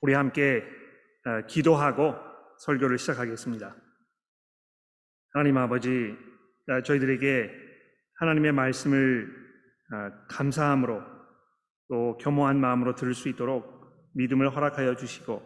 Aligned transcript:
우리 0.00 0.12
함께 0.12 0.62
어, 1.24 1.46
기도하고 1.46 2.14
설교를 2.58 2.98
시작하겠습니다. 2.98 3.74
하나님 5.32 5.56
아버지, 5.56 6.16
어, 6.68 6.82
저희들에게 6.82 7.50
하나님의 8.14 8.52
말씀을 8.52 9.28
어, 9.92 10.26
감사함으로 10.28 11.02
또 11.88 12.18
겸허한 12.18 12.60
마음으로 12.60 12.94
들을 12.94 13.14
수 13.14 13.28
있도록 13.28 13.74
믿음을 14.14 14.54
허락하여 14.54 14.96
주시고 14.96 15.42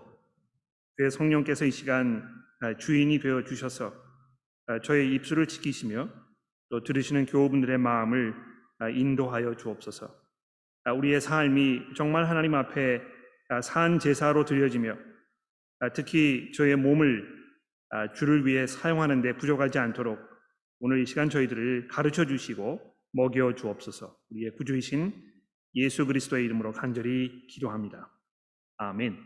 그의 0.97 1.11
성령께서 1.11 1.65
이 1.65 1.71
시간 1.71 2.23
주인이 2.79 3.19
되어 3.21 3.43
주셔서 3.43 3.93
저의 4.83 5.15
입술을 5.15 5.47
지키시며 5.47 6.09
또 6.69 6.83
들으시는 6.83 7.27
교우분들의 7.27 7.79
마음을 7.79 8.35
인도하여 8.95 9.57
주옵소서. 9.57 10.15
우리의 10.95 11.21
삶이 11.21 11.95
정말 11.97 12.29
하나님 12.29 12.55
앞에 12.55 13.01
아, 13.01 13.20
산 13.63 13.99
제사로 13.99 14.45
드려지며 14.45 14.97
아, 15.81 15.93
특히 15.93 16.53
저의 16.53 16.77
몸을 16.77 17.27
아, 17.91 18.13
주를 18.13 18.47
위해 18.47 18.67
사용하는 18.67 19.23
데 19.23 19.37
부족하지 19.37 19.79
않도록 19.79 20.21
오늘 20.79 21.03
이 21.03 21.07
시간 21.07 21.29
저희들을 21.29 21.89
가르쳐 21.89 22.25
주시고 22.25 22.81
먹여 23.13 23.55
주옵소서. 23.55 24.17
우리의 24.31 24.53
구주이신 24.57 25.13
예수 25.75 26.07
그리스도의 26.07 26.45
이름으로 26.45 26.73
간절히 26.73 27.47
기도합니다. 27.49 28.11
아멘. 28.77 29.19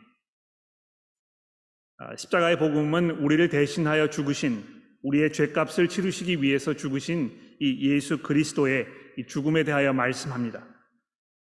십자가의 2.16 2.58
복음은 2.58 3.10
우리를 3.22 3.48
대신하여 3.48 4.10
죽으신 4.10 4.64
우리의 5.02 5.32
죄값을 5.32 5.88
치르시기 5.88 6.42
위해서 6.42 6.74
죽으신 6.74 7.30
이 7.60 7.88
예수 7.90 8.20
그리스도의 8.22 8.86
죽음에 9.28 9.62
대하여 9.62 9.92
말씀합니다. 9.92 10.73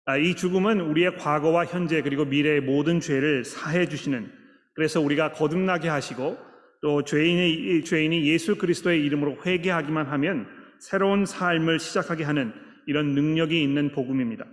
아, 0.09 0.16
이 0.16 0.37
죽음은 0.37 0.80
우리의 0.80 1.16
과거와 1.16 1.65
현재 1.66 2.01
그리고 2.01 2.24
미래의 2.24 2.60
모든 2.60 3.01
죄를 3.01 3.45
사해 3.45 3.88
주시는 3.88 4.30
그래서 4.74 5.01
우리가 5.01 5.32
거듭나게 5.32 5.88
하시고 5.88 6.38
또 6.80 7.02
죄인이 7.02 7.82
죄인이 7.82 8.24
예수 8.29 8.57
그리스도의 8.57 9.04
이름으로 9.04 9.38
회개하기만 9.45 10.07
하면 10.07 10.46
새로운 10.79 11.27
삶을 11.27 11.80
시작하게 11.80 12.23
하는 12.23 12.52
이런 12.87 13.15
능력이 13.16 13.60
있는 13.60 13.90
복음입니다. 13.90 14.45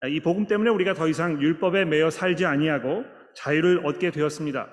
아, 0.00 0.08
이 0.08 0.18
복음 0.18 0.48
때문에 0.48 0.70
우리가 0.70 0.94
더 0.94 1.06
이상 1.06 1.40
율법에 1.40 1.84
매여 1.84 2.10
살지 2.10 2.44
아니하고 2.44 3.04
자유를 3.36 3.86
얻게 3.86 4.10
되었습니다. 4.10 4.68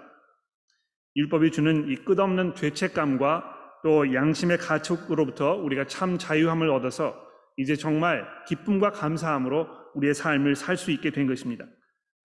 율법이 1.15 1.51
주는 1.51 1.87
이 1.89 1.95
끝없는 1.95 2.55
죄책감과 2.55 3.43
또 3.83 4.15
양심의 4.15 4.57
가축으로부터 4.57 5.53
우리가 5.57 5.85
참 5.85 6.17
자유함을 6.17 6.71
얻어서 6.71 7.28
이제 7.59 7.75
정말 7.75 8.25
기쁨과 8.47 8.91
감사함으로 8.91 9.67
우리의 9.95 10.13
삶을 10.13 10.55
살 10.55 10.77
수 10.77 10.91
있게 10.91 11.11
된 11.11 11.27
것입니다. 11.27 11.65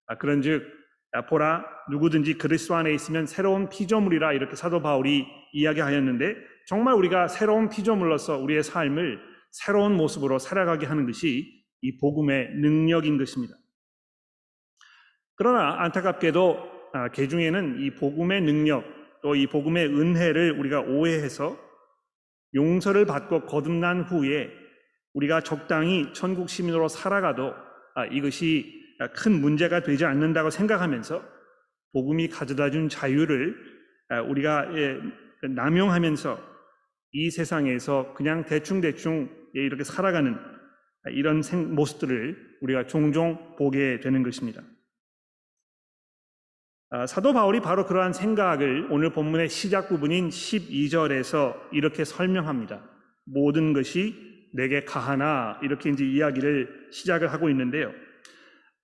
아, 0.07 0.17
그런즉 0.17 0.63
아, 1.13 1.27
보라 1.27 1.65
누구든지 1.91 2.35
그리스도 2.35 2.77
안에 2.77 2.95
있으면 2.95 3.27
새로운 3.27 3.69
피조물이라 3.69 4.33
이렇게 4.33 4.55
사도 4.55 4.81
바울이 4.81 5.27
이야기하였는데 5.53 6.37
정말 6.67 6.95
우리가 6.95 7.27
새로운 7.29 7.69
피조물로서 7.69 8.39
우리의 8.39 8.63
삶을 8.63 9.19
새로운 9.51 9.97
모습으로 9.97 10.39
살아가게 10.39 10.87
하는 10.87 11.05
것이 11.07 11.65
이 11.83 11.99
복음의 11.99 12.55
능력인 12.55 13.19
것입니다. 13.19 13.55
그러나 15.35 15.83
안타깝게도 15.83 16.75
아, 16.93 17.09
개중에는 17.09 17.81
이 17.81 17.91
복음의 17.91 18.41
능력 18.43 18.85
또 19.21 19.35
이 19.35 19.47
복음의 19.47 19.87
은혜를 19.87 20.53
우리가 20.61 20.83
오해해서 20.83 21.59
용서를 22.55 23.07
받고 23.07 23.47
거듭난 23.47 24.03
후에 24.03 24.64
우리가 25.15 25.41
적당히 25.41 26.13
천국 26.13 26.49
시민으로 26.49 26.89
살아가도 26.89 27.55
아, 27.95 28.05
이것이 28.07 28.83
큰 29.15 29.41
문제가 29.41 29.81
되지 29.81 30.05
않는다고 30.05 30.51
생각하면서 30.51 31.23
복음이 31.93 32.29
가져다 32.29 32.71
준 32.71 32.89
자유를 32.89 33.57
아, 34.09 34.21
우리가 34.21 34.77
예, 34.77 35.01
남용하면서 35.49 36.55
이 37.13 37.31
세상에서 37.31 38.13
그냥 38.15 38.45
대충대충 38.45 39.31
예, 39.57 39.61
이렇게 39.61 39.85
살아가는 39.85 40.37
이런 41.11 41.43
모습들을 41.75 42.59
우리가 42.63 42.87
종종 42.87 43.57
보게 43.57 44.01
되는 44.01 44.23
것입니다. 44.23 44.63
아, 46.91 47.07
사도 47.07 47.33
바울이 47.33 47.61
바로 47.61 47.87
그러한 47.87 48.13
생각을 48.13 48.89
오늘 48.91 49.11
본문의 49.13 49.49
시작 49.49 49.89
부분인 49.89 50.29
12절에서 50.29 51.57
이렇게 51.73 52.05
설명합니다. 52.05 52.83
모든 53.25 53.73
것이 53.73 54.34
내게 54.55 54.85
가하나 54.85 55.59
이렇게 55.63 55.91
이제 55.91 56.05
이야기를 56.05 56.89
시작을 56.93 57.33
하고 57.33 57.51
있는데요. 57.51 57.93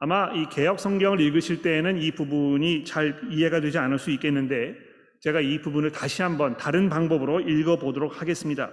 아마 0.00 0.32
이 0.34 0.48
개혁 0.50 0.80
성경을 0.80 1.20
읽으실 1.20 1.62
때에는 1.62 1.98
이 1.98 2.10
부분이 2.10 2.84
잘 2.84 3.20
이해가 3.30 3.60
되지 3.60 3.78
않을 3.78 3.98
수 3.98 4.10
있겠는데 4.10 4.74
제가 5.20 5.40
이 5.40 5.60
부분을 5.60 5.92
다시 5.92 6.22
한번 6.22 6.56
다른 6.56 6.88
방법으로 6.88 7.40
읽어 7.40 7.78
보도록 7.78 8.20
하겠습니다. 8.20 8.70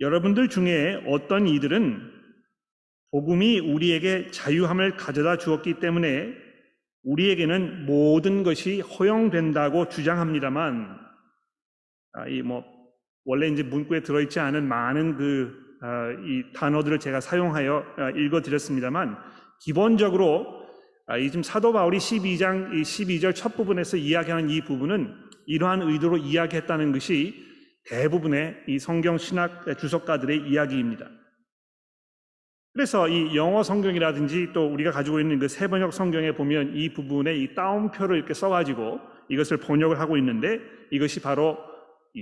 여러분들 0.00 0.48
중에 0.48 1.02
어떤 1.06 1.46
이들은 1.46 2.12
복음이 3.12 3.60
우리에게 3.60 4.30
자유함을 4.30 4.96
가져다 4.96 5.38
주었기 5.38 5.74
때문에 5.80 6.34
우리에게는 7.04 7.86
모든 7.86 8.42
것이 8.42 8.80
허용된다고 8.80 9.88
주장합니다만, 9.88 10.98
아, 12.14 12.26
이뭐 12.26 12.75
원래 13.26 13.48
이제 13.48 13.62
문구에 13.62 14.00
들어있지 14.00 14.40
않은 14.40 14.66
많은 14.66 15.16
그, 15.16 15.52
어, 15.82 16.12
이 16.24 16.44
단어들을 16.54 16.98
제가 16.98 17.20
사용하여 17.20 17.76
어, 17.98 18.10
읽어드렸습니다만, 18.16 19.18
기본적으로 19.60 20.64
아, 21.08 21.16
이 21.18 21.30
지금 21.30 21.42
사도 21.42 21.72
바울이 21.72 21.98
12장, 21.98 22.72
12절 22.72 23.34
첫 23.34 23.56
부분에서 23.56 23.96
이야기하는 23.96 24.50
이 24.50 24.60
부분은 24.62 25.14
이러한 25.46 25.82
의도로 25.82 26.16
이야기했다는 26.16 26.90
것이 26.92 27.44
대부분의 27.84 28.64
이 28.66 28.78
성경 28.80 29.16
신학 29.16 29.64
주석가들의 29.78 30.48
이야기입니다. 30.48 31.08
그래서 32.72 33.08
이 33.08 33.36
영어 33.36 33.62
성경이라든지 33.62 34.50
또 34.52 34.66
우리가 34.66 34.90
가지고 34.90 35.20
있는 35.20 35.38
그 35.38 35.46
세번역 35.46 35.92
성경에 35.92 36.32
보면 36.32 36.76
이 36.76 36.92
부분에 36.92 37.36
이 37.36 37.54
따옴표를 37.54 38.16
이렇게 38.16 38.34
써가지고 38.34 39.00
이것을 39.28 39.58
번역을 39.58 40.00
하고 40.00 40.16
있는데 40.16 40.60
이것이 40.90 41.22
바로 41.22 41.56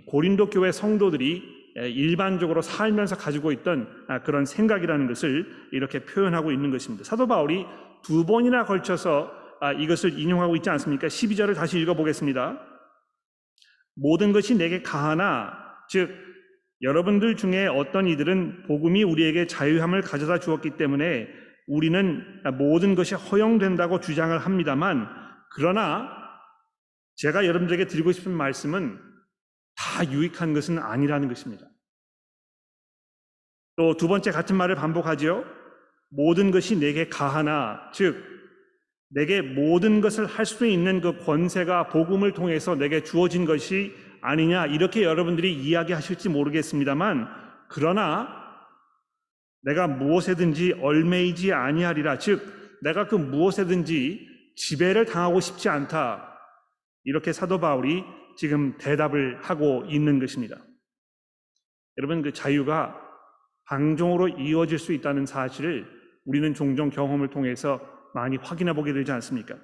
고린도 0.02 0.50
교회 0.50 0.72
성도들이 0.72 1.64
일반적으로 1.76 2.62
살면서 2.62 3.16
가지고 3.16 3.52
있던 3.52 3.88
아, 4.08 4.22
그런 4.22 4.44
생각이라는 4.44 5.06
것을 5.08 5.46
이렇게 5.72 6.04
표현하고 6.04 6.52
있는 6.52 6.70
것입니다. 6.70 7.04
사도 7.04 7.26
바울이 7.26 7.66
두 8.02 8.24
번이나 8.26 8.64
걸쳐서 8.64 9.32
아, 9.60 9.72
이것을 9.72 10.18
인용하고 10.18 10.56
있지 10.56 10.70
않습니까? 10.70 11.08
12절을 11.08 11.54
다시 11.54 11.78
읽어보겠습니다. 11.80 12.60
모든 13.96 14.32
것이 14.32 14.56
내게 14.56 14.82
가하나, 14.82 15.52
즉, 15.88 16.10
여러분들 16.82 17.36
중에 17.36 17.66
어떤 17.66 18.06
이들은 18.06 18.64
복음이 18.66 19.04
우리에게 19.04 19.46
자유함을 19.46 20.02
가져다 20.02 20.38
주었기 20.38 20.70
때문에 20.70 21.28
우리는 21.66 22.42
모든 22.58 22.94
것이 22.94 23.14
허용된다고 23.14 24.00
주장을 24.00 24.36
합니다만, 24.36 25.08
그러나 25.54 26.10
제가 27.16 27.46
여러분들에게 27.46 27.86
드리고 27.86 28.12
싶은 28.12 28.32
말씀은 28.32 29.13
다 29.94 30.10
유익한 30.10 30.52
것은 30.54 30.78
아니라는 30.78 31.28
것입니다. 31.28 31.66
또 33.76 33.94
두 33.96 34.08
번째 34.08 34.32
같은 34.32 34.56
말을 34.56 34.74
반복하지요. 34.74 35.44
모든 36.10 36.50
것이 36.50 36.76
내게 36.78 37.08
가하나, 37.08 37.90
즉, 37.92 38.16
내게 39.08 39.40
모든 39.40 40.00
것을 40.00 40.26
할 40.26 40.46
수 40.46 40.66
있는 40.66 41.00
그 41.00 41.18
권세가 41.24 41.88
복음을 41.88 42.32
통해서 42.32 42.74
내게 42.74 43.04
주어진 43.04 43.44
것이 43.44 43.94
아니냐, 44.20 44.66
이렇게 44.66 45.02
여러분들이 45.04 45.54
이야기하실지 45.54 46.28
모르겠습니다만, 46.28 47.28
그러나 47.68 48.28
내가 49.62 49.86
무엇에든지 49.86 50.74
얼매이지 50.80 51.52
아니하리라, 51.52 52.18
즉, 52.18 52.42
내가 52.82 53.06
그 53.06 53.14
무엇에든지 53.14 54.28
지배를 54.56 55.04
당하고 55.06 55.40
싶지 55.40 55.68
않다. 55.68 56.36
이렇게 57.04 57.32
사도 57.32 57.60
바울이 57.60 58.04
지금 58.36 58.76
대답을 58.78 59.38
하고 59.42 59.84
있는 59.86 60.18
것입니다. 60.18 60.56
여러분, 61.98 62.22
그 62.22 62.32
자유가 62.32 63.00
방종으로 63.66 64.28
이어질 64.28 64.78
수 64.78 64.92
있다는 64.92 65.26
사실을 65.26 65.86
우리는 66.24 66.52
종종 66.54 66.90
경험을 66.90 67.28
통해서 67.28 67.80
많이 68.14 68.36
확인해 68.36 68.72
보게 68.72 68.92
되지 68.92 69.12
않습니까? 69.12 69.56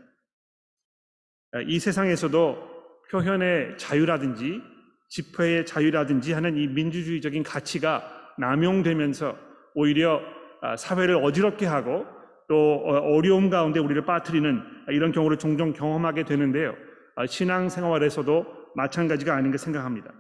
이 1.66 1.78
세상에서도 1.78 2.70
표현의 3.10 3.76
자유라든지 3.76 4.62
집회의 5.08 5.66
자유라든지 5.66 6.32
하는 6.32 6.56
이 6.56 6.68
민주주의적인 6.68 7.42
가치가 7.42 8.02
남용되면서 8.38 9.36
오히려 9.74 10.20
사회를 10.78 11.16
어지럽게 11.16 11.66
하고 11.66 12.06
또 12.48 12.84
어려움 12.84 13.50
가운데 13.50 13.80
우리를 13.80 14.04
빠뜨리는 14.04 14.62
이런 14.88 15.12
경우를 15.12 15.36
종종 15.36 15.72
경험하게 15.72 16.24
되는데요. 16.24 16.74
신앙생활에서도 17.28 18.59
마찬가지가 18.74 19.34
아닌가 19.34 19.58
생각합니다. 19.58 20.12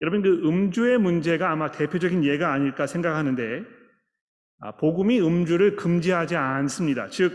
여러분 0.00 0.22
그 0.22 0.46
음주의 0.46 0.98
문제가 0.98 1.50
아마 1.50 1.70
대표적인 1.70 2.24
예가 2.24 2.52
아닐까 2.52 2.86
생각하는데 2.86 3.64
아, 4.60 4.72
복음이 4.72 5.20
음주를 5.20 5.76
금지하지 5.76 6.36
않습니다. 6.36 7.08
즉 7.08 7.32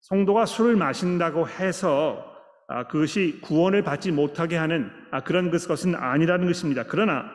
성도가 0.00 0.46
술을 0.46 0.76
마신다고 0.76 1.48
해서 1.48 2.34
아, 2.68 2.86
그것이 2.86 3.40
구원을 3.42 3.82
받지 3.82 4.10
못하게 4.10 4.56
하는 4.56 4.90
아, 5.10 5.22
그런 5.22 5.50
것은 5.50 5.94
아니라는 5.94 6.46
것입니다. 6.46 6.84
그러나 6.84 7.30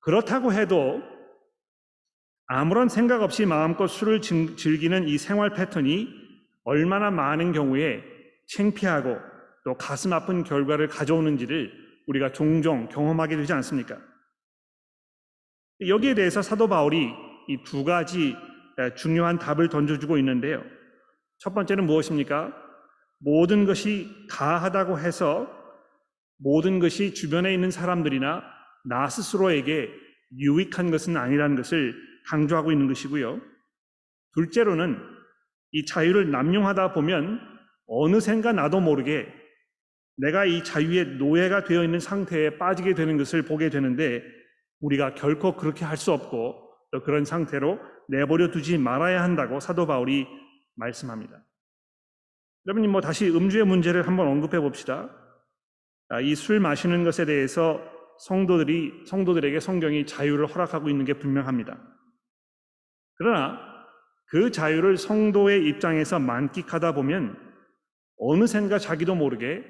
그렇다고 0.00 0.52
해도 0.52 1.02
아무런 2.46 2.88
생각 2.88 3.22
없이 3.22 3.46
마음껏 3.46 3.86
술을 3.86 4.20
즐기는 4.20 5.08
이 5.08 5.18
생활 5.18 5.50
패턴이 5.50 6.08
얼마나 6.64 7.10
많은 7.10 7.52
경우에 7.52 8.02
창피하고 8.48 9.16
또 9.64 9.74
가슴 9.76 10.12
아픈 10.12 10.44
결과를 10.44 10.88
가져오는지를 10.88 11.72
우리가 12.06 12.32
종종 12.32 12.88
경험하게 12.88 13.36
되지 13.36 13.52
않습니까? 13.54 13.98
여기에 15.86 16.14
대해서 16.14 16.42
사도 16.42 16.68
바울이 16.68 17.10
이 17.48 17.64
두 17.64 17.84
가지 17.84 18.36
중요한 18.96 19.38
답을 19.38 19.68
던져주고 19.68 20.18
있는데요. 20.18 20.62
첫 21.38 21.54
번째는 21.54 21.84
무엇입니까? 21.86 22.52
모든 23.18 23.64
것이 23.64 24.08
가하다고 24.30 24.98
해서 24.98 25.48
모든 26.38 26.78
것이 26.78 27.14
주변에 27.14 27.52
있는 27.54 27.70
사람들이나 27.70 28.42
나 28.86 29.08
스스로에게 29.08 29.90
유익한 30.38 30.90
것은 30.90 31.16
아니라는 31.16 31.56
것을 31.56 31.94
강조하고 32.26 32.72
있는 32.72 32.88
것이고요. 32.88 33.40
둘째로는 34.34 34.98
이 35.72 35.84
자유를 35.86 36.30
남용하다 36.30 36.92
보면 36.92 37.40
어느샌가 37.86 38.52
나도 38.52 38.80
모르게 38.80 39.32
내가 40.16 40.44
이 40.44 40.62
자유의 40.62 41.16
노예가 41.16 41.64
되어 41.64 41.84
있는 41.84 42.00
상태에 42.00 42.58
빠지게 42.58 42.94
되는 42.94 43.16
것을 43.16 43.42
보게 43.42 43.68
되는데 43.70 44.22
우리가 44.80 45.14
결코 45.14 45.56
그렇게 45.56 45.84
할 45.84 45.96
수 45.96 46.12
없고 46.12 46.64
또 46.92 47.02
그런 47.02 47.24
상태로 47.24 47.80
내버려 48.08 48.50
두지 48.50 48.78
말아야 48.78 49.22
한다고 49.22 49.58
사도 49.60 49.86
바울이 49.86 50.26
말씀합니다. 50.76 51.44
여러분이 52.66 52.88
뭐 52.88 53.00
다시 53.00 53.28
음주의 53.28 53.64
문제를 53.64 54.06
한번 54.06 54.28
언급해 54.28 54.60
봅시다. 54.60 55.10
아, 56.08 56.20
이술 56.20 56.60
마시는 56.60 57.02
것에 57.04 57.24
대해서 57.24 57.80
성도들이 58.20 59.04
성도들에게 59.06 59.58
성경이 59.58 60.06
자유를 60.06 60.46
허락하고 60.46 60.88
있는 60.88 61.04
게 61.04 61.14
분명합니다. 61.14 61.78
그러나 63.16 63.58
그 64.28 64.50
자유를 64.50 64.96
성도의 64.96 65.66
입장에서 65.66 66.18
만끽하다 66.18 66.94
보면 66.94 67.36
어느샌가 68.18 68.78
자기도 68.78 69.14
모르게 69.14 69.64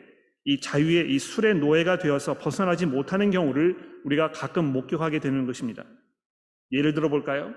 이 0.45 0.61
자유의 0.61 1.11
이 1.11 1.19
술의 1.19 1.57
노예가 1.57 1.99
되어서 1.99 2.39
벗어나지 2.39 2.87
못하는 2.87 3.31
경우를 3.31 3.77
우리가 4.05 4.31
가끔 4.31 4.67
목격하게 4.73 5.19
되는 5.21 5.47
것입니다. 5.47 5.85
예를 6.73 6.95
들어 6.95 7.09
볼까요? 7.09 7.55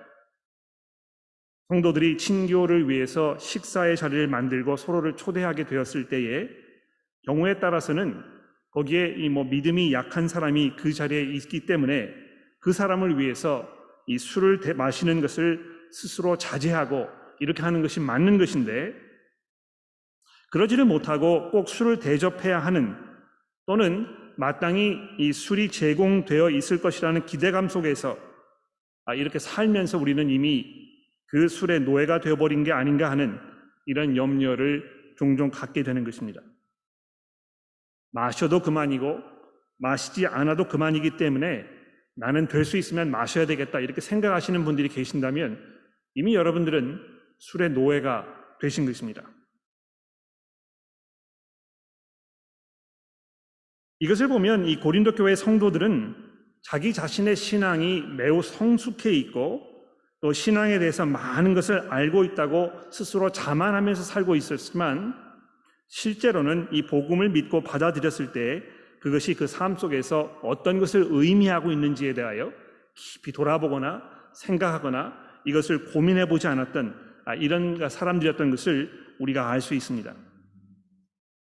성도들이 1.68 2.18
친교를 2.18 2.89
위해서 2.89 3.38
식사의 3.38 3.98
자리를 3.98 4.28
만들고 4.28 4.78
서로를 4.78 5.18
초대하게 5.18 5.66
되었을 5.66 6.07
때에 6.07 6.48
경우에 7.25 7.60
따라서는 7.60 8.24
거기에 8.72 9.16
이 9.18 9.30
뭐 9.30 9.44
믿음이 9.44 9.92
약한 9.92 10.28
사람이 10.28 10.75
그 10.78 10.94
자리에 10.94 11.24
있기 11.24 11.66
때문에 11.66 12.13
그 12.60 12.72
사람을 12.72 13.19
위해서 13.19 13.68
이 14.06 14.18
술을 14.18 14.62
마시는 14.75 15.19
것을 15.19 15.60
스스로 15.92 16.38
자제하고 16.38 17.07
이렇게 17.39 17.63
하는 17.63 17.81
것이 17.81 18.00
맞는 18.00 18.38
것인데 18.38 18.94
그러지를 20.49 20.85
못하고 20.85 21.51
꼭 21.51 21.69
술을 21.69 21.99
대접해야 21.99 22.59
하는 22.59 22.95
또는 23.65 24.07
마땅히 24.38 24.97
이 25.17 25.33
술이 25.33 25.69
제공되어 25.69 26.51
있을 26.51 26.81
것이라는 26.81 27.25
기대감 27.25 27.67
속에서 27.67 28.17
아, 29.05 29.13
이렇게 29.13 29.39
살면서 29.39 29.97
우리는 29.97 30.29
이미 30.29 30.65
그 31.27 31.47
술의 31.47 31.81
노예가 31.81 32.21
되어버린 32.21 32.63
게 32.63 32.71
아닌가 32.71 33.09
하는 33.09 33.39
이런 33.85 34.15
염려를 34.15 35.15
종종 35.17 35.49
갖게 35.49 35.83
되는 35.83 36.03
것입니다. 36.03 36.41
마셔도 38.11 38.61
그만이고 38.61 39.19
마시지 39.77 40.27
않아도 40.27 40.67
그만이기 40.67 41.17
때문에 41.17 41.65
나는 42.15 42.47
될 42.47 42.65
수 42.65 42.77
있으면 42.77 43.11
마셔야 43.11 43.45
되겠다 43.45 43.79
이렇게 43.79 44.01
생각하시는 44.01 44.63
분들이 44.65 44.89
계신다면 44.89 45.59
이미 46.15 46.35
여러분들은 46.35 47.00
술의 47.38 47.71
노예가 47.71 48.57
되신 48.59 48.85
것입니다. 48.85 49.23
이것을 53.99 54.27
보면 54.27 54.65
이 54.65 54.79
고린도 54.79 55.15
교회 55.15 55.35
성도들은 55.35 56.15
자기 56.61 56.94
자신의 56.94 57.35
신앙이 57.35 58.01
매우 58.17 58.41
성숙해 58.41 59.11
있고 59.13 59.61
또 60.21 60.33
신앙에 60.33 60.79
대해서 60.79 61.05
많은 61.05 61.53
것을 61.53 61.88
알고 61.91 62.23
있다고 62.23 62.71
스스로 62.91 63.31
자만하면서 63.31 64.03
살고 64.03 64.35
있었지만 64.35 65.13
실제로는 65.88 66.67
이 66.71 66.85
복음을 66.85 67.29
믿고 67.29 67.61
받아들였을 67.61 68.33
때 68.33 68.63
그것이 68.99 69.35
그 69.35 69.45
삶 69.45 69.77
속에서 69.77 70.39
어떤 70.43 70.79
것을 70.79 71.05
의미하고 71.09 71.71
있는지에 71.71 72.13
대하여 72.13 72.51
깊이 72.95 73.31
돌아보거나 73.31 74.01
생각하거나 74.33 75.13
이것을 75.45 75.85
고민해 75.85 76.27
보지 76.27 76.47
않았던 76.47 76.95
아, 77.25 77.35
이런 77.35 77.88
사람들이었던 77.89 78.50
것을 78.51 78.91
우리가 79.19 79.50
알 79.50 79.61
수 79.61 79.75
있습니다. 79.75 80.13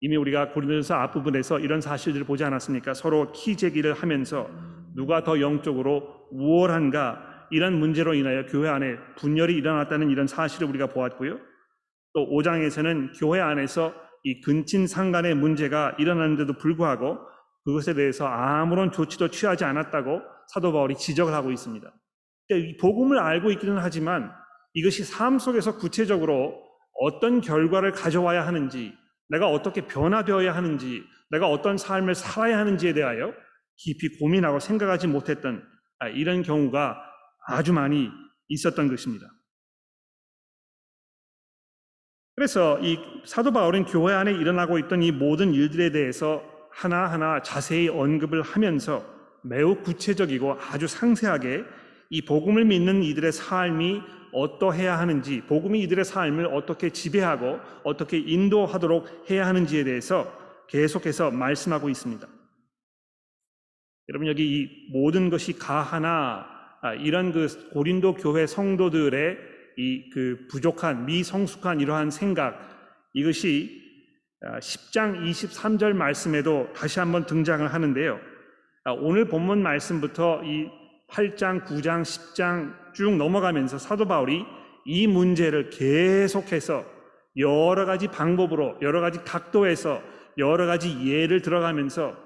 이미 0.01 0.17
우리가 0.17 0.53
고린도서 0.53 0.95
앞부분에서 0.95 1.61
이런 1.61 1.81
사실들을 1.81 2.27
보지 2.27 2.45
않았습니까? 2.45 2.95
서로 2.95 3.33
키재기를 3.33 3.95
하면서 3.95 4.49
누가 4.95 5.23
더 5.23 5.41
영적으로 5.41 6.29
우월한가 6.31 7.49
이런 7.51 7.79
문제로 7.79 8.15
인하여 8.15 8.45
교회 8.47 8.69
안에 8.69 8.97
분열이 9.17 9.55
일어났다는 9.55 10.11
이런 10.11 10.27
사실을 10.27 10.69
우리가 10.69 10.89
보았고요. 10.89 11.39
또 12.15 12.29
5장에서는 12.31 13.19
교회 13.19 13.41
안에서 13.41 13.95
이 14.25 14.41
근친 14.41 14.87
상간의 14.87 15.35
문제가 15.35 15.95
일어났는데도 15.99 16.55
불구하고 16.55 17.19
그것에 17.65 17.95
대해서 17.95 18.27
아무런 18.27 18.91
조치도 18.91 19.29
취하지 19.29 19.65
않았다고 19.65 20.21
사도 20.49 20.73
바울이 20.73 20.97
지적을 20.97 21.33
하고 21.33 21.51
있습니다. 21.53 21.93
그러니까 22.49 22.77
복음을 22.81 23.19
알고 23.19 23.51
있기는 23.53 23.77
하지만 23.79 24.33
이것이 24.75 25.05
삶 25.05 25.39
속에서 25.39 25.77
구체적으로 25.79 26.63
어떤 27.01 27.41
결과를 27.41 27.93
가져와야 27.93 28.47
하는지 28.47 28.95
내가 29.29 29.49
어떻게 29.49 29.87
변화되어야 29.87 30.55
하는지, 30.55 31.05
내가 31.31 31.49
어떤 31.49 31.77
삶을 31.77 32.15
살아야 32.15 32.59
하는지에 32.59 32.93
대하여 32.93 33.33
깊이 33.77 34.19
고민하고 34.19 34.61
생각하지 34.61 35.07
못했던 35.07 35.63
아, 35.99 36.09
이런 36.09 36.43
경우가 36.43 36.97
아주 37.47 37.73
많이 37.73 38.11
있었던 38.49 38.89
것입니다. 38.89 39.27
그래서 42.35 42.79
이 42.81 42.99
사도 43.25 43.51
바울은 43.51 43.87
교회 43.87 44.13
안에 44.13 44.33
일어나고 44.33 44.79
있던 44.81 45.03
이 45.03 45.11
모든 45.11 45.55
일들에 45.55 45.91
대해서 45.91 46.43
하나하나 46.71 47.41
자세히 47.41 47.89
언급을 47.89 48.43
하면서 48.43 49.05
매우 49.43 49.77
구체적이고 49.77 50.59
아주 50.61 50.87
상세하게 50.87 51.65
이 52.11 52.25
복음을 52.25 52.67
믿는 52.67 53.03
이들의 53.03 53.33
삶이 53.33 54.03
어떠해야 54.37 54.99
하는지, 54.99 55.41
복음이 55.43 55.81
이들의 55.83 56.05
삶을 56.05 56.47
어떻게 56.47 56.91
지배하고 56.91 57.59
어떻게 57.85 58.19
인도하도록 58.19 59.31
해야 59.31 59.47
하는지에 59.47 59.85
대해서 59.85 60.31
계속해서 60.69 61.31
말씀하고 61.31 61.89
있습니다. 61.89 62.27
여러분 64.09 64.29
여기 64.29 64.61
이 64.61 64.91
모든 64.93 65.31
것이 65.31 65.59
가하나 65.59 66.47
아, 66.83 66.95
이런 66.95 67.33
그 67.33 67.71
고린도 67.73 68.15
교회 68.15 68.47
성도들의 68.47 69.57
이 69.79 70.11
그 70.13 70.47
부족한 70.51 71.05
미성숙한 71.07 71.81
이러한 71.81 72.11
생각 72.11 72.59
이것이 73.13 73.83
10장 74.43 75.17
아, 75.17 75.21
23절 75.21 75.93
말씀에도 75.93 76.73
다시 76.75 76.99
한번 76.99 77.27
등장을 77.27 77.67
하는데요. 77.73 78.19
아, 78.85 78.93
오늘 78.93 79.27
본문 79.27 79.63
말씀부터 79.63 80.43
이 80.45 80.69
8장, 81.09 81.65
9장, 81.65 82.03
10장 82.03 82.86
쭉 82.97 83.15
넘어가면서 83.17 83.77
사도 83.77 84.07
바울이 84.07 84.47
이 84.87 85.07
문제를 85.07 85.69
계속해서 85.69 86.87
여러 87.37 87.85
가지 87.85 88.09
방법으로 88.09 88.79
여러 88.81 89.03
가지 89.03 89.23
각도에서 89.23 90.03
여러 90.39 90.65
가지 90.65 91.07
예를 91.07 91.43
들어가면서 91.43 92.17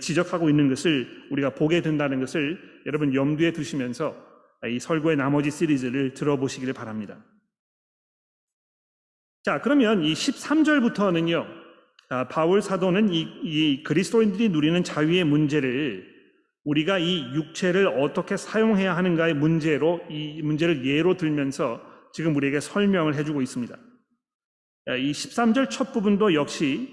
지적하고 0.00 0.48
있는 0.48 0.68
것을 0.68 1.08
우리가 1.30 1.50
보게 1.50 1.82
된다는 1.82 2.20
것을 2.20 2.60
여러분 2.86 3.12
염두에 3.14 3.52
두시면서 3.52 4.14
이 4.68 4.78
설교의 4.78 5.16
나머지 5.16 5.50
시리즈를 5.50 6.14
들어보시기를 6.14 6.72
바랍니다. 6.72 7.18
자, 9.42 9.60
그러면 9.60 10.04
이 10.04 10.12
13절부터는요, 10.12 11.44
아, 12.10 12.28
바울 12.28 12.62
사도는 12.62 13.12
이, 13.12 13.22
이 13.42 13.82
그리스도인들이 13.82 14.50
누리는 14.50 14.84
자유의 14.84 15.24
문제를 15.24 16.11
우리가 16.64 16.98
이 16.98 17.34
육체를 17.34 17.86
어떻게 17.86 18.36
사용해야 18.36 18.96
하는가의 18.96 19.34
문제로 19.34 20.00
이 20.08 20.40
문제를 20.42 20.86
예로 20.86 21.16
들면서 21.16 21.80
지금 22.12 22.36
우리에게 22.36 22.60
설명을 22.60 23.14
해주고 23.16 23.42
있습니다. 23.42 23.76
이 24.98 25.12
13절 25.12 25.70
첫 25.70 25.92
부분도 25.92 26.34
역시 26.34 26.88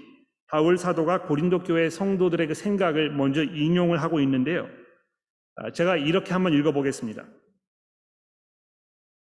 바울 0.48 0.78
사도가 0.78 1.22
고린도 1.22 1.62
교회 1.62 1.88
성도들의 1.88 2.48
그 2.48 2.54
생각을 2.54 3.10
먼저 3.10 3.42
인용을 3.44 4.02
하고 4.02 4.20
있는데요. 4.20 4.68
아, 5.56 5.70
제가 5.70 5.96
이렇게 5.96 6.32
한번 6.32 6.52
읽어보겠습니다. 6.54 7.24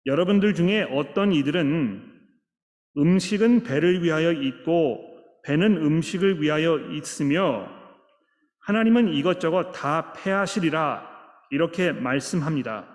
여러분들 0.06 0.56
중에 0.56 0.84
어떤 0.92 1.32
이들은 1.34 2.20
음식은 2.98 3.64
배를 3.64 4.04
위하여 4.04 4.32
있고 4.32 5.06
배는 5.44 5.78
음식을 5.78 6.42
위하여 6.42 6.80
있으며 6.92 7.79
하나님은 8.70 9.08
이것저것 9.16 9.72
다 9.72 10.14
패하시리라 10.14 11.04
이렇게 11.50 11.92
말씀합니다. 11.92 12.86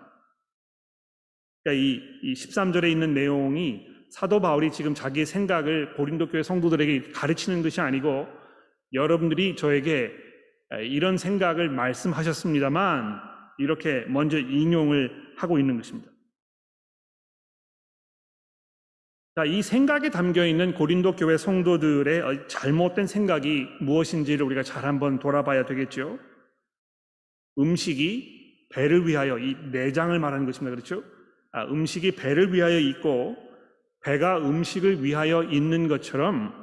그러니까 1.64 1.82
이, 1.82 2.00
이 2.22 2.32
13절에 2.34 2.88
있는 2.88 3.12
내용이 3.12 3.84
사도 4.08 4.40
바울이 4.40 4.70
지금 4.70 4.94
자기의 4.94 5.26
생각을 5.26 5.94
고린도 5.94 6.28
교회 6.28 6.44
성도들에게 6.44 7.10
가르치는 7.10 7.64
것이 7.64 7.80
아니고 7.80 8.28
여러분들이 8.92 9.56
저에게 9.56 10.12
이런 10.82 11.16
생각을 11.16 11.68
말씀하셨습니다만 11.70 13.20
이렇게 13.58 14.04
먼저 14.06 14.38
인용을 14.38 15.34
하고 15.36 15.58
있는 15.58 15.76
것입니다. 15.76 16.08
자, 19.36 19.44
이 19.44 19.62
생각에 19.62 20.10
담겨 20.10 20.46
있는 20.46 20.74
고린도 20.74 21.16
교회 21.16 21.36
성도들의 21.36 22.46
잘못된 22.46 23.08
생각이 23.08 23.66
무엇인지를 23.80 24.46
우리가 24.46 24.62
잘 24.62 24.84
한번 24.84 25.18
돌아봐야 25.18 25.64
되겠죠. 25.64 26.20
음식이 27.58 28.68
배를 28.70 29.08
위하여 29.08 29.36
이 29.38 29.56
내장을 29.72 30.16
말하는 30.16 30.46
것입니다. 30.46 30.76
그렇죠? 30.76 31.02
아, 31.50 31.64
음식이 31.64 32.12
배를 32.12 32.52
위하여 32.52 32.78
있고 32.78 33.36
배가 34.04 34.38
음식을 34.38 35.02
위하여 35.02 35.42
있는 35.42 35.88
것처럼 35.88 36.54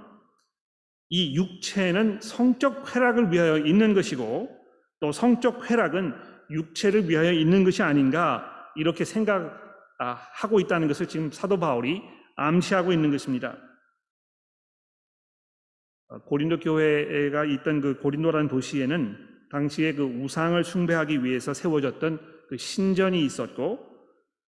이 1.10 1.36
육체는 1.36 2.22
성적 2.22 2.86
쾌락을 2.86 3.34
위하여 3.34 3.58
있는 3.58 3.94
것이고 3.94 4.50
또 5.02 5.12
성적 5.12 5.68
쾌락은 5.68 6.14
육체를 6.50 7.10
위하여 7.10 7.34
있는 7.34 7.66
것이 7.66 7.84
아닌가 7.84 8.46
이렇게 8.78 9.04
생각하고 9.04 10.62
있다는 10.62 10.88
것을 10.88 11.08
지금 11.08 11.32
사도 11.32 11.60
바울이 11.60 12.02
암시하고 12.36 12.92
있는 12.92 13.12
것입니다. 13.12 13.58
어, 16.08 16.20
고린도 16.24 16.60
교회가 16.60 17.46
있던 17.46 17.82
그 17.82 18.00
고린도라는 18.00 18.48
도시에는 18.48 19.30
당시에 19.52 19.94
그 19.94 20.04
우상을 20.04 20.64
숭배하기 20.64 21.24
위해서 21.24 21.54
세워졌던 21.54 22.20
그 22.50 22.58
신전이 22.58 23.24
있었고 23.26 23.92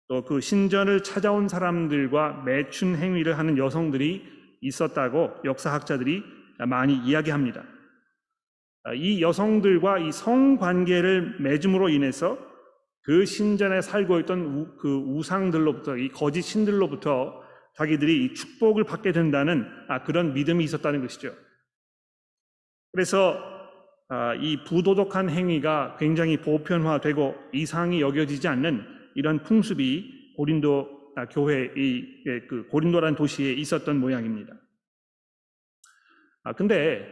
또 0.09 0.25
그 0.25 0.41
신전을 0.41 1.03
찾아온 1.03 1.49
사람들과 1.49 2.43
매춘 2.45 2.97
행위를 2.97 3.39
하는 3.39 3.59
여성들이 3.59 4.23
있었다고 4.63 5.35
역사학자들이 5.45 6.25
많이 6.67 6.97
이야기합니다. 6.97 7.63
어, 8.85 8.95
이 8.95 9.21
여성들과 9.21 9.99
이 9.99 10.11
성관계를 10.11 11.41
맺음으로 11.41 11.91
인해서 11.91 12.39
그 13.03 13.25
신전에 13.25 13.81
살고 13.81 14.21
있던 14.21 14.77
그 14.79 14.97
우상들로부터 14.97 15.97
이 15.99 16.09
거짓 16.09 16.43
신들로부터 16.43 17.43
자기들이 17.79 18.25
이 18.25 18.35
축복을 18.35 18.83
받게 18.83 19.13
된다는 19.13 19.71
아, 19.87 20.03
그런 20.03 20.35
믿음이 20.35 20.65
있었다는 20.65 21.01
것이죠. 21.01 21.33
그래서 22.91 23.41
아, 24.09 24.35
이 24.35 24.65
부도덕한 24.65 25.31
행위가 25.31 25.97
굉장히 25.99 26.39
보편화되고 26.39 27.37
이상이 27.53 28.01
여겨지지 28.01 28.49
않는 28.49 28.85
이런 29.15 29.45
풍습이 29.45 30.35
고린도 30.37 31.13
아, 31.15 31.27
교회 31.27 31.67
이그 31.77 32.67
고린도라는 32.69 33.15
도시에 33.15 33.53
있었던 33.53 33.97
모양입니다. 33.99 34.55
아 36.43 36.55
근데 36.55 37.07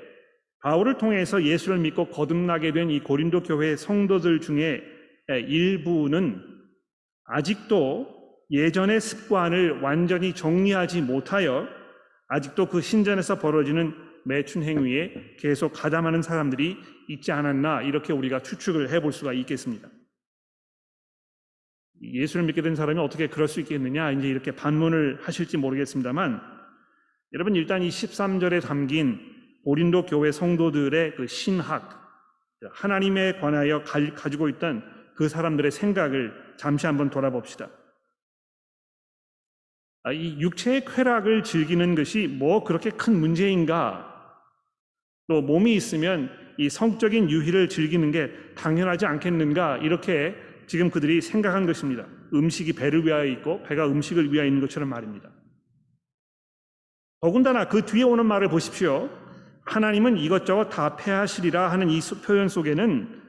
바울을 0.62 0.99
통해서 0.99 1.44
예수를 1.44 1.78
믿고 1.78 2.08
거듭나게 2.08 2.73
된 2.73 2.90
이 2.90 2.99
고린도 2.99 3.44
교회 3.44 3.76
성도들 3.76 4.40
중에 4.40 4.82
일부는 5.28 6.42
아직도 7.25 8.15
예전의 8.50 9.00
습관을 9.00 9.81
완전히 9.81 10.33
정리하지 10.33 11.03
못하여 11.03 11.67
아직도 12.29 12.69
그 12.69 12.81
신전에서 12.81 13.38
벌어지는 13.38 13.95
매춘 14.25 14.62
행위에 14.62 15.37
계속 15.38 15.73
가담하는 15.73 16.23
사람들이 16.23 16.76
있지 17.09 17.33
않았나 17.33 17.83
이렇게 17.83 18.12
우리가 18.12 18.43
추측을 18.43 18.91
해볼 18.91 19.12
수가 19.12 19.33
있겠습니다. 19.33 19.88
예수를 22.03 22.45
믿게 22.47 22.62
된 22.62 22.75
사람이 22.75 22.99
어떻게 23.00 23.29
그럴 23.29 23.49
수 23.49 23.61
있겠느냐 23.61 24.11
이제 24.12 24.29
이렇게 24.29 24.53
반문을 24.53 25.21
하실지 25.23 25.57
모르겠습니다만 25.57 26.41
여러분 27.33 27.55
일단 27.55 27.83
이 27.83 27.88
13절에 27.88 28.62
담긴 28.62 29.21
고린도 29.65 30.07
교회 30.07 30.31
성도들의 30.31 31.17
그 31.17 31.26
신학 31.26 32.05
하나님에 32.73 33.38
관하여 33.41 33.83
가지고 33.83 34.49
있던 34.50 34.83
그 35.15 35.29
사람들의 35.29 35.71
생각을 35.71 36.33
잠시 36.57 36.87
한번 36.87 37.11
돌아봅시다. 37.11 37.69
아, 40.06 40.12
이 40.12 40.38
육체의 40.38 40.84
쾌락을 40.84 41.42
즐기는 41.42 41.96
것이 41.96 42.28
뭐 42.28 42.62
그렇게 42.62 42.90
큰 42.90 43.18
문제인가? 43.18 44.06
또 45.26 45.42
몸이 45.42 45.75
있으면 45.75 46.30
이 46.58 46.68
성적인 46.70 47.28
유희를 47.28 47.68
즐기는 47.68 48.12
게 48.12 48.30
당연하지 48.54 49.04
않겠는가? 49.04 49.78
이렇게 49.78 50.36
지금 50.68 50.90
그들이 50.90 51.20
생각한 51.20 51.66
것입니다. 51.66 52.06
음식이 52.32 52.75
배를 52.75 53.04
위하여 53.04 53.25
있고 53.25 53.64
배가 53.64 53.88
음식을 53.88 54.32
위하여 54.32 54.46
있는 54.46 54.60
것처럼 54.60 54.88
말입니다. 54.90 55.28
더군다나 57.20 57.66
그 57.66 57.84
뒤에 57.84 58.04
오는 58.04 58.25
말을 58.26 58.48
보십시오. 58.48 59.10
하나님은 59.64 60.18
이것저것 60.18 60.68
다 60.68 60.94
패하시리라 60.94 61.72
하는 61.72 61.90
이 61.90 61.98
표현 62.25 62.48
속에는 62.48 63.22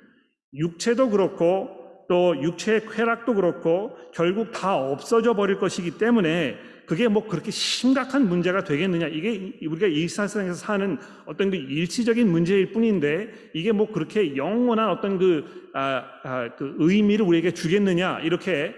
육체도 0.54 1.10
그렇고 1.10 1.77
또 2.08 2.42
육체의 2.42 2.86
쾌락도 2.88 3.34
그렇고 3.36 3.98
결국 4.14 4.52
다 4.52 4.78
없어져 4.78 5.36
버릴 5.36 5.60
것이기 5.60 5.98
때문에 5.98 6.58
그게 6.86 7.10
뭐 7.10 7.28
그렇게 7.28 7.52
심각한 7.52 8.30
문제가 8.30 8.64
되겠느냐. 8.64 9.08
이게 9.08 9.60
우리가 9.68 9.88
일상에서 9.88 10.54
사는 10.54 10.98
어떤 11.26 11.52
그 11.52 11.58
일시적인 11.58 12.30
문제일 12.30 12.72
뿐인데 12.72 13.52
이게 13.54 13.74
뭐 13.74 13.92
그렇게 13.92 14.38
영원한 14.38 14.90
어떤 14.90 15.18
그, 15.18 15.70
아, 15.74 16.06
아, 16.24 16.56
그 16.56 16.76
의미를 16.80 17.26
우리에게 17.26 17.54
주겠느냐. 17.54 18.22
이렇게 18.22 18.74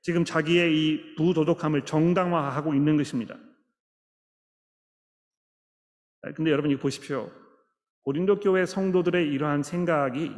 지금 0.00 0.24
자기의 0.24 0.74
이 0.74 1.14
부도덕함을 1.16 1.84
정당화하고 1.84 2.72
있는 2.72 2.96
것입니다. 2.96 3.36
아, 6.22 6.32
근데 6.32 6.50
여러분 6.50 6.70
이거 6.70 6.80
보십시오. 6.80 7.30
고린도 8.04 8.40
교회 8.40 8.64
성도들의 8.64 9.28
이러한 9.28 9.62
생각이 9.62 10.32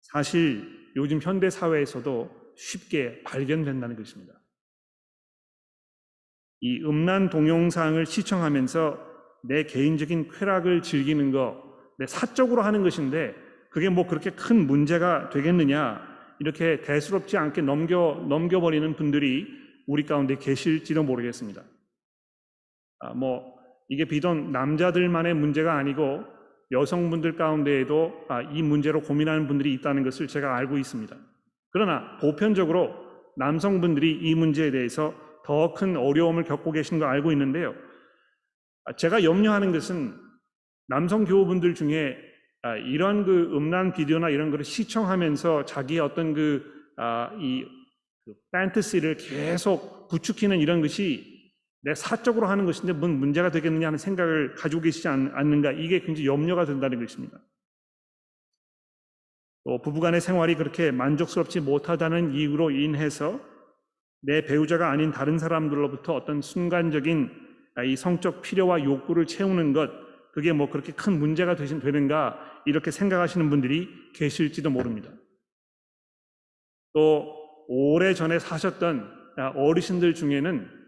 사실 0.00 0.81
요즘 0.96 1.20
현대 1.20 1.50
사회에서도 1.50 2.54
쉽게 2.56 3.22
발견된다는 3.22 3.96
것입니다. 3.96 4.34
이 6.60 6.80
음란 6.84 7.30
동영상을 7.30 8.04
시청하면서 8.06 9.12
내 9.44 9.64
개인적인 9.64 10.28
쾌락을 10.30 10.82
즐기는 10.82 11.32
거, 11.32 11.60
내 11.98 12.06
사적으로 12.06 12.62
하는 12.62 12.82
것인데 12.82 13.34
그게 13.70 13.88
뭐 13.88 14.06
그렇게 14.06 14.30
큰 14.30 14.66
문제가 14.66 15.30
되겠느냐 15.30 16.00
이렇게 16.38 16.80
대수롭지 16.82 17.36
않게 17.36 17.62
넘겨 17.62 18.24
넘겨버리는 18.28 18.94
분들이 18.96 19.46
우리 19.86 20.04
가운데 20.04 20.36
계실지도 20.36 21.02
모르겠습니다. 21.02 21.62
아, 23.00 23.14
뭐 23.14 23.54
이게 23.88 24.04
비단 24.04 24.52
남자들만의 24.52 25.34
문제가 25.34 25.76
아니고 25.76 26.24
여성분들 26.72 27.36
가운데에도 27.36 28.24
아, 28.28 28.42
이 28.42 28.62
문제로 28.62 29.00
고민하는 29.00 29.46
분들이 29.46 29.72
있다는 29.74 30.02
것을 30.02 30.26
제가 30.26 30.56
알고 30.56 30.78
있습니다. 30.78 31.14
그러나 31.70 32.16
보편적으로 32.18 32.94
남성분들이 33.36 34.18
이 34.22 34.34
문제에 34.34 34.70
대해서 34.70 35.14
더 35.44 35.74
큰 35.74 35.96
어려움을 35.96 36.44
겪고 36.44 36.72
계신 36.72 36.98
거 36.98 37.06
알고 37.06 37.32
있는데요. 37.32 37.74
아, 38.84 38.92
제가 38.94 39.22
염려하는 39.22 39.72
것은 39.72 40.14
남성 40.88 41.24
교우분들 41.24 41.74
중에 41.74 42.16
아, 42.62 42.76
이런 42.76 43.24
그 43.24 43.50
음란 43.54 43.92
비디오나 43.92 44.30
이런 44.30 44.50
거를 44.50 44.64
시청하면서 44.64 45.64
자기의 45.64 46.00
어떤 46.00 46.32
그, 46.32 46.64
이, 47.40 47.64
그 48.24 48.34
판타시를 48.52 49.16
계속 49.16 50.08
부추기는 50.08 50.56
이런 50.58 50.80
것이 50.80 51.31
내 51.82 51.94
사적으로 51.94 52.46
하는 52.46 52.64
것인데 52.64 52.92
뭔 52.92 53.18
문제가 53.18 53.50
되겠느냐 53.50 53.88
하는 53.88 53.98
생각을 53.98 54.54
가지고 54.54 54.82
계시지 54.82 55.08
않는가 55.08 55.72
이게 55.72 56.00
굉장히 56.00 56.26
염려가 56.26 56.64
된다는 56.64 57.00
것입니다. 57.00 57.38
또 59.64 59.80
부부간의 59.80 60.20
생활이 60.20 60.54
그렇게 60.56 60.90
만족스럽지 60.90 61.60
못하다는 61.60 62.34
이유로 62.34 62.70
인해서 62.70 63.40
내 64.20 64.44
배우자가 64.44 64.90
아닌 64.90 65.10
다른 65.10 65.38
사람들로부터 65.38 66.14
어떤 66.14 66.40
순간적인 66.40 67.30
이 67.86 67.96
성적 67.96 68.42
필요와 68.42 68.84
욕구를 68.84 69.26
채우는 69.26 69.72
것 69.72 69.90
그게 70.32 70.52
뭐 70.52 70.70
그렇게 70.70 70.92
큰 70.92 71.18
문제가 71.18 71.56
되는가 71.56 72.62
이렇게 72.64 72.90
생각하시는 72.90 73.50
분들이 73.50 73.88
계실지도 74.14 74.70
모릅니다. 74.70 75.10
또 76.92 77.34
오래 77.68 78.14
전에 78.14 78.38
사셨던 78.38 79.10
어르신들 79.54 80.14
중에는 80.14 80.68
아, 80.68 80.81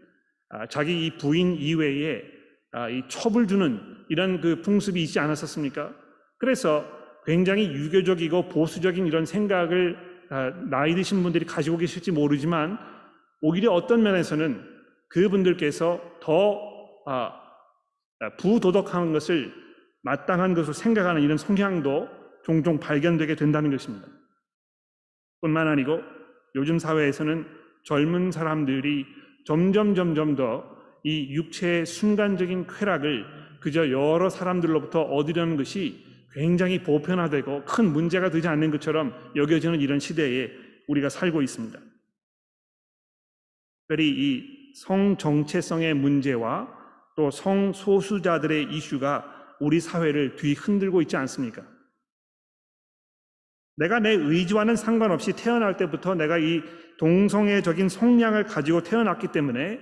자기 0.69 1.05
이 1.05 1.17
부인 1.17 1.55
이외에 1.55 2.23
아, 2.71 2.89
이 2.89 3.03
첩을 3.07 3.47
주는 3.47 3.79
이런 4.09 4.41
그 4.41 4.61
풍습이 4.61 5.01
있지 5.03 5.19
않았었습니까? 5.19 5.93
그래서 6.37 6.85
굉장히 7.25 7.67
유교적이고 7.67 8.49
보수적인 8.49 9.07
이런 9.07 9.25
생각을 9.25 9.97
아, 10.29 10.51
나이 10.69 10.93
드신 10.93 11.23
분들이 11.23 11.45
가지고 11.45 11.77
계실지 11.77 12.11
모르지만 12.11 12.77
오히려 13.41 13.71
어떤 13.71 14.03
면에서는 14.03 14.61
그분들께서 15.09 16.19
더 16.21 16.59
아, 17.05 17.31
부도덕한 18.37 19.13
것을 19.13 19.53
마땅한 20.03 20.53
것으로 20.53 20.73
생각하는 20.73 21.21
이런 21.21 21.37
성향도 21.37 22.09
종종 22.43 22.79
발견되게 22.79 23.35
된다는 23.35 23.71
것입니다. 23.71 24.07
뿐만 25.41 25.67
아니고 25.67 26.01
요즘 26.55 26.77
사회에서는 26.79 27.45
젊은 27.83 28.31
사람들이 28.31 29.05
점점 29.45 29.95
점점 29.95 30.35
더 30.35 30.75
이 31.05 31.35
육체의 31.35 31.85
순간적인 31.85 32.65
쾌락을 32.65 33.25
그저 33.59 33.91
여러 33.91 34.27
사람들로부터 34.27 35.01
얻으려는 35.01 35.55
것이 35.55 36.03
굉장히 36.33 36.81
보편화되고 36.81 37.63
큰 37.63 37.93
문제가 37.93 38.31
되지 38.31 38.47
않는 38.47 38.71
것처럼 38.71 39.13
여겨지는 39.35 39.79
이런 39.79 39.99
시대에 39.99 40.49
우리가 40.87 41.09
살고 41.09 41.43
있습니다. 41.43 41.79
특별히 43.81 44.09
이 44.09 44.73
성정체성의 44.73 45.93
문제와 45.93 46.67
또 47.15 47.29
성소수자들의 47.29 48.73
이슈가 48.73 49.31
우리 49.59 49.79
사회를 49.79 50.35
뒤흔들고 50.37 51.03
있지 51.03 51.15
않습니까? 51.17 51.61
내가 53.77 53.99
내 53.99 54.11
의지와는 54.11 54.75
상관없이 54.75 55.33
태어날 55.33 55.77
때부터 55.77 56.15
내가 56.15 56.37
이 56.37 56.61
동성애적인 56.97 57.89
성향을 57.89 58.45
가지고 58.45 58.83
태어났기 58.83 59.27
때문에 59.29 59.79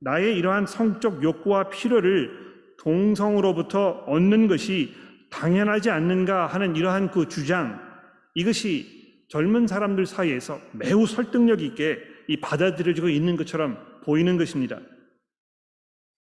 나의 0.00 0.36
이러한 0.36 0.66
성적 0.66 1.22
욕구와 1.22 1.70
필요를 1.70 2.30
동성으로부터 2.78 4.04
얻는 4.06 4.48
것이 4.48 4.94
당연하지 5.30 5.90
않는가 5.90 6.46
하는 6.46 6.76
이러한 6.76 7.10
그 7.10 7.28
주장, 7.28 7.80
이것이 8.34 9.24
젊은 9.28 9.66
사람들 9.66 10.06
사이에서 10.06 10.60
매우 10.72 11.06
설득력 11.06 11.62
있게 11.62 11.98
이 12.26 12.40
받아들여지고 12.40 13.08
있는 13.08 13.36
것처럼 13.36 13.78
보이는 14.04 14.36
것입니다. 14.36 14.80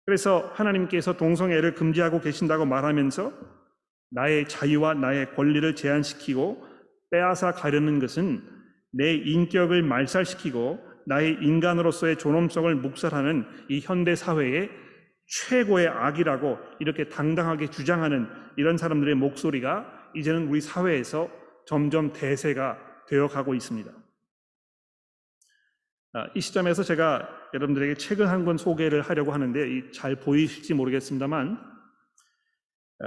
그래서 0.06 0.52
하나님께서 0.56 1.18
동성애를 1.18 1.76
금지하고 1.76 2.22
계신다고 2.22 2.66
말하면서 2.66 3.34
나의 4.10 4.48
자유와 4.48 4.96
나의 4.96 5.36
권리를 5.36 5.76
제한시키고 5.76 6.66
빼앗아 7.12 7.54
가려는 7.54 8.00
것은 8.00 8.42
내 8.92 9.14
인격을 9.14 9.84
말살시키고 9.84 10.80
나의 11.06 11.38
인간으로서의 11.42 12.18
존엄성을 12.18 12.74
묵살하는 12.76 13.46
이 13.70 13.80
현대 13.80 14.16
사회의 14.16 14.70
최고의 15.28 15.88
악이라고 15.88 16.58
이렇게 16.80 17.10
당당하게 17.10 17.70
주장하는 17.70 18.28
이런 18.58 18.78
사람들의 18.78 19.16
목소리가 19.16 20.12
이제는 20.16 20.48
우리 20.48 20.62
사회에서 20.62 21.30
점점 21.66 22.14
대세가 22.14 22.78
되어 23.08 23.28
가고 23.28 23.54
있습니다. 23.54 23.92
아, 26.14 26.28
이 26.34 26.42
시점에서 26.42 26.84
제가 26.84 27.30
여러분들에게 27.54 27.96
책을 27.96 28.30
한 28.30 28.46
권 28.46 28.58
소개를 28.58 29.02
하려고 29.02 29.34
하는데 29.34 29.92
잘 29.92 30.16
보이실지 30.16 30.74
모르겠습니다만 30.74 31.58
아, 31.58 31.77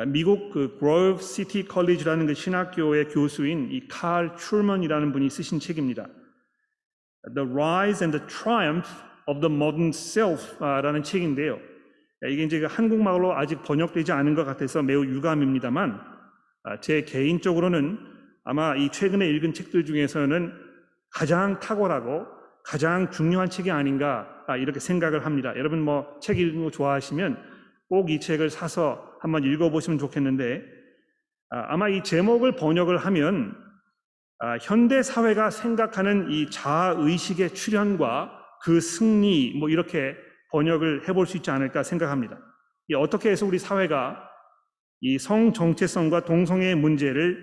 미국 0.07 0.51
그 0.51 0.77
Grove 0.79 1.23
City 1.23 1.65
College라는 1.67 2.27
그 2.27 2.35
신학교의 2.35 3.09
교수인 3.09 3.71
이 3.73 3.89
칼 3.89 4.37
트루먼이라는 4.37 5.13
분이 5.13 5.29
쓰신 5.29 5.59
책입니다. 5.59 6.07
The 7.35 7.51
Rise 7.51 8.05
and 8.07 8.17
the 8.17 8.27
Triumph 8.29 8.89
of 9.27 9.41
the 9.41 9.53
Modern 9.55 9.89
Self라는 9.89 11.03
책인데요. 11.03 11.59
이게 12.29 12.45
이제 12.45 12.61
그 12.61 12.67
한국말로 12.67 13.35
아직 13.37 13.63
번역되지 13.63 14.13
않은 14.13 14.35
것 14.35 14.45
같아서 14.45 14.83
매우 14.83 15.05
유감입니다만 15.05 16.01
아, 16.63 16.81
제 16.81 17.03
개인적으로는 17.03 17.99
아마 18.45 18.77
이 18.77 18.91
최근에 18.91 19.29
읽은 19.29 19.55
책들 19.55 19.85
중에서는 19.87 20.53
가장 21.11 21.59
탁월하고 21.59 22.27
가장 22.63 23.11
중요한 23.11 23.51
책이 23.51 23.71
아닌가 23.71 24.29
아, 24.47 24.57
이렇게 24.57 24.79
생각을 24.79 25.25
합니다. 25.27 25.53
여러분 25.57 25.83
뭐 25.83 26.21
책 26.21 26.39
읽는 26.39 26.65
거 26.65 26.71
좋아하시면 26.71 27.60
꼭 27.91 28.09
이 28.09 28.21
책을 28.21 28.49
사서 28.51 29.19
한번 29.21 29.45
읽어보시면 29.45 29.99
좋겠는데 29.99 30.63
아, 31.51 31.67
아마 31.75 31.89
이 31.89 32.03
제목을 32.03 32.57
번역을 32.57 32.97
하면 32.97 33.55
현대 34.63 35.03
사회가 35.03 35.51
생각하는 35.51 36.31
이 36.31 36.49
자아 36.49 36.95
의식의 36.97 37.53
출현과 37.55 38.31
그 38.63 38.81
승리 38.81 39.55
뭐 39.59 39.69
이렇게 39.69 40.17
번역을 40.53 41.09
해볼 41.09 41.27
수 41.27 41.37
있지 41.37 41.51
않을까 41.51 41.83
생각합니다. 41.83 42.39
어떻게 42.97 43.31
해서 43.31 43.45
우리 43.45 43.59
사회가 43.59 44.17
이 45.03 45.19
성 45.19 45.53
정체성과 45.53 46.25
동성애의 46.25 46.75
문제를 46.77 47.43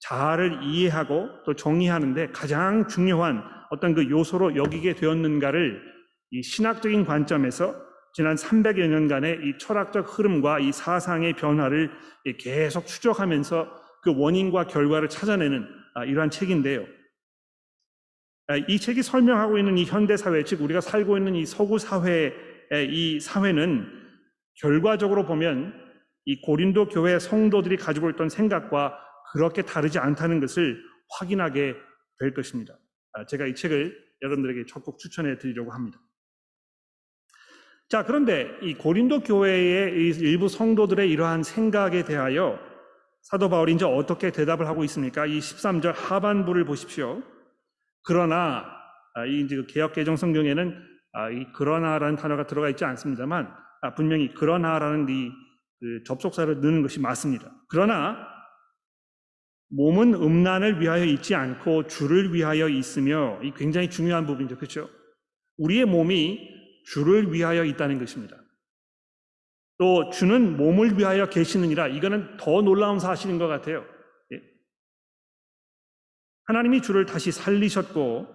자아를 0.00 0.62
이해하고 0.64 1.28
또 1.44 1.54
정의하는데 1.54 2.28
가장 2.28 2.88
중요한 2.88 3.42
어떤 3.70 3.94
그 3.94 4.08
요소로 4.10 4.56
여기게 4.56 4.94
되었는가를 4.94 5.80
이 6.30 6.42
신학적인 6.42 7.04
관점에서 7.04 7.74
지난 8.12 8.36
300여 8.36 8.86
년간의 8.88 9.40
이 9.42 9.58
철학적 9.58 10.18
흐름과 10.18 10.60
이 10.60 10.70
사상의 10.70 11.32
변화를 11.34 11.90
계속 12.38 12.86
추적하면서 12.86 13.82
그 14.02 14.14
원인과 14.14 14.66
결과를 14.66 15.08
찾아내는 15.08 15.66
아, 15.94 16.04
이러한 16.04 16.30
책인데요. 16.30 16.86
아, 18.48 18.56
이 18.56 18.78
책이 18.78 19.02
설명하고 19.02 19.58
있는 19.58 19.78
이 19.78 19.84
현대 19.84 20.16
사회, 20.16 20.44
즉 20.44 20.60
우리가 20.60 20.80
살고 20.80 21.16
있는 21.16 21.34
이 21.34 21.46
서구 21.46 21.78
사회의 21.78 22.32
이 22.90 23.18
사회는 23.20 23.86
결과적으로 24.60 25.24
보면 25.24 25.72
이 26.24 26.40
고린도 26.42 26.88
교회 26.88 27.18
성도들이 27.18 27.76
가지고 27.76 28.10
있던 28.10 28.28
생각과 28.28 28.98
그렇게 29.32 29.62
다르지 29.62 29.98
않다는 29.98 30.40
것을 30.40 30.82
확인하게 31.18 31.76
될 32.18 32.34
것입니다. 32.34 32.78
아, 33.12 33.24
제가 33.24 33.46
이 33.46 33.54
책을 33.54 33.96
여러분들에게 34.20 34.66
적극 34.66 34.98
추천해 34.98 35.38
드리려고 35.38 35.72
합니다. 35.72 35.98
자, 37.92 38.06
그런데 38.06 38.48
이 38.62 38.72
고린도 38.72 39.20
교회의 39.20 39.92
일부 40.16 40.48
성도들의 40.48 41.10
이러한 41.10 41.42
생각에 41.42 42.04
대하여 42.04 42.58
사도 43.20 43.50
바울이 43.50 43.74
이제 43.74 43.84
어떻게 43.84 44.32
대답을 44.32 44.66
하고 44.66 44.82
있습니까? 44.84 45.26
이 45.26 45.38
13절 45.38 45.92
하반부를 45.94 46.64
보십시오. 46.64 47.22
그러나 48.02 48.64
아, 49.14 49.26
이 49.26 49.42
이제 49.42 49.56
그 49.56 49.66
개혁 49.66 49.92
개정 49.92 50.16
성경에는 50.16 50.74
아, 51.12 51.28
이 51.28 51.52
그러나라는 51.52 52.16
단어가 52.16 52.46
들어가 52.46 52.70
있지 52.70 52.82
않습니다만 52.86 53.52
아, 53.82 53.94
분명히 53.94 54.32
그러나라는 54.32 55.06
이그 55.10 56.04
접속사를 56.06 56.62
넣는 56.62 56.80
것이 56.80 56.98
맞습니다. 56.98 57.52
그러나 57.68 58.16
몸은 59.68 60.14
음란을 60.14 60.80
위하여 60.80 61.04
있지 61.04 61.34
않고 61.34 61.88
주를 61.88 62.32
위하여 62.32 62.70
있으며 62.70 63.38
이 63.42 63.52
굉장히 63.54 63.90
중요한 63.90 64.24
부분이죠. 64.24 64.56
그렇죠? 64.56 64.88
우리의 65.58 65.84
몸이 65.84 66.61
주를 66.84 67.32
위하여 67.32 67.64
있다는 67.64 67.98
것입니다. 67.98 68.36
또 69.78 70.10
주는 70.10 70.56
몸을 70.56 70.98
위하여 70.98 71.28
계시느니라 71.28 71.88
이거는 71.88 72.36
더 72.36 72.62
놀라운 72.62 73.00
사실인 73.00 73.38
것 73.38 73.48
같아요. 73.48 73.84
하나님이 76.44 76.82
주를 76.82 77.06
다시 77.06 77.32
살리셨고 77.32 78.26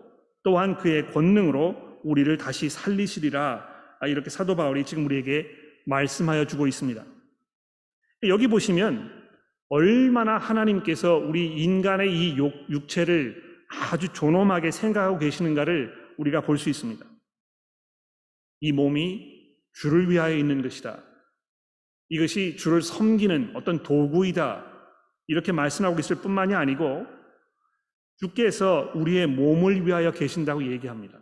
또한 0.43 0.77
그의 0.77 1.12
권능으로 1.12 1.99
우리를 2.03 2.38
다시 2.38 2.69
살리시리라 2.69 3.67
아, 3.99 4.07
이렇게 4.07 4.29
사도 4.29 4.55
바울이 4.55 4.86
지금 4.86 5.05
우리에게 5.05 5.47
말씀하여 5.86 6.45
주고 6.45 6.67
있습니다. 6.67 7.03
여기 8.27 8.47
보시면 8.47 9.12
얼마나 9.69 10.38
하나님께서 10.38 11.17
우리 11.17 11.62
인간의 11.63 12.12
이 12.12 12.38
육체를 12.38 13.43
아주 13.91 14.07
존엄하게 14.13 14.71
생각하고 14.71 15.17
계시는가를 15.19 15.93
우리가 16.17 16.41
볼 16.41 16.57
수 16.57 16.69
있습니다. 16.69 17.05
이 18.59 18.71
몸이 18.71 19.37
주를 19.73 20.09
위하여 20.09 20.35
있는 20.35 20.61
것이다. 20.61 21.03
이것이 22.09 22.55
주를 22.55 22.81
섬기는 22.81 23.55
어떤 23.55 23.83
도구이다. 23.83 24.65
이렇게 25.27 25.51
말씀하고 25.51 25.99
있을 25.99 26.17
뿐만이 26.17 26.55
아니고 26.55 27.05
주께서 28.17 28.91
우리의 28.95 29.27
몸을 29.27 29.85
위하여 29.85 30.11
계신다고 30.11 30.63
얘기합니다. 30.71 31.19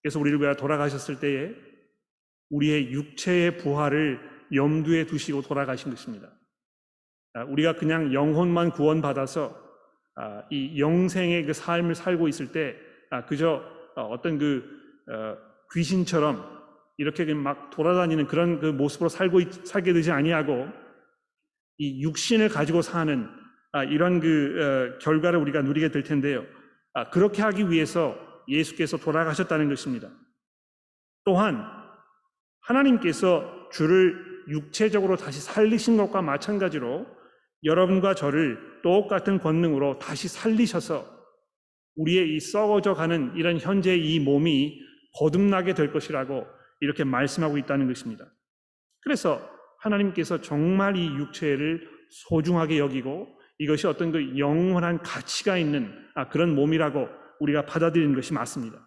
그래서 0.00 0.20
우리를 0.20 0.40
위하여 0.40 0.54
돌아가셨을 0.54 1.18
때에 1.18 1.54
우리의 2.50 2.92
육체의 2.92 3.58
부활을 3.58 4.20
염두에 4.54 5.06
두시고 5.06 5.42
돌아가신 5.42 5.90
것입니다. 5.90 6.32
우리가 7.48 7.74
그냥 7.74 8.14
영혼만 8.14 8.70
구원받아서 8.70 9.64
이 10.50 10.78
영생의 10.80 11.44
그 11.44 11.52
삶을 11.52 11.96
살고 11.96 12.28
있을 12.28 12.52
때 12.52 12.76
그저 13.28 13.62
어떤 13.94 14.38
그 14.38 14.64
어, 15.10 15.36
귀신처럼 15.72 16.56
이렇게 16.98 17.32
막 17.34 17.70
돌아다니는 17.70 18.26
그런 18.26 18.58
그 18.58 18.66
모습으로 18.66 19.08
살고 19.08 19.40
살게 19.64 19.92
되지 19.92 20.10
아니하고 20.10 20.68
이 21.78 22.02
육신을 22.02 22.48
가지고 22.48 22.82
사는 22.82 23.28
아, 23.72 23.84
이런 23.84 24.20
그 24.20 24.94
어, 24.96 24.98
결과를 24.98 25.38
우리가 25.38 25.62
누리게 25.62 25.90
될 25.90 26.02
텐데요. 26.02 26.44
아, 26.94 27.10
그렇게 27.10 27.42
하기 27.42 27.70
위해서 27.70 28.16
예수께서 28.48 28.96
돌아가셨다는 28.96 29.68
것입니다. 29.68 30.08
또한 31.24 31.66
하나님께서 32.62 33.68
주를 33.70 34.44
육체적으로 34.48 35.16
다시 35.16 35.40
살리신 35.40 35.96
것과 35.96 36.22
마찬가지로 36.22 37.06
여러분과 37.64 38.14
저를 38.14 38.80
똑같은 38.82 39.38
권능으로 39.38 39.98
다시 39.98 40.28
살리셔서 40.28 41.15
우리의 41.96 42.34
이 42.34 42.40
썩어져 42.40 42.94
가는 42.94 43.32
이런 43.36 43.58
현재의 43.58 44.14
이 44.14 44.20
몸이 44.20 44.80
거듭나게 45.18 45.74
될 45.74 45.92
것이라고 45.92 46.46
이렇게 46.80 47.04
말씀하고 47.04 47.58
있다는 47.58 47.86
것입니다. 47.88 48.26
그래서 49.00 49.40
하나님께서 49.80 50.40
정말 50.40 50.96
이 50.96 51.06
육체를 51.06 51.88
소중하게 52.28 52.78
여기고 52.78 53.36
이것이 53.58 53.86
어떤 53.86 54.12
그 54.12 54.38
영원한 54.38 54.98
가치가 55.02 55.56
있는 55.56 55.92
아, 56.14 56.28
그런 56.28 56.54
몸이라고 56.54 57.08
우리가 57.40 57.66
받아들이는 57.66 58.14
것이 58.14 58.34
맞습니다. 58.34 58.78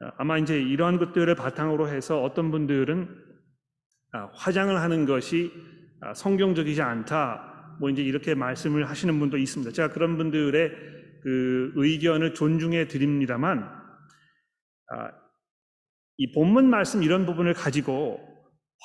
아, 0.00 0.12
아마 0.18 0.38
이제 0.38 0.60
이러한 0.60 0.98
것들을 0.98 1.32
바탕으로 1.34 1.88
해서 1.88 2.22
어떤 2.22 2.50
분들은 2.50 3.08
아, 4.12 4.30
화장을 4.34 4.76
하는 4.76 5.06
것이 5.06 5.52
성경적이지 6.14 6.82
않다. 6.82 7.76
뭐 7.80 7.90
이제 7.90 8.02
이렇게 8.02 8.34
말씀을 8.34 8.88
하시는 8.88 9.18
분도 9.18 9.36
있습니다. 9.36 9.72
제가 9.72 9.88
그런 9.90 10.16
분들의 10.16 10.72
그 11.24 11.72
의견을 11.74 12.34
존중해 12.34 12.86
드립니다만, 12.86 13.68
이 16.16 16.32
본문 16.32 16.70
말씀 16.70 17.02
이런 17.02 17.26
부분을 17.26 17.54
가지고 17.54 18.20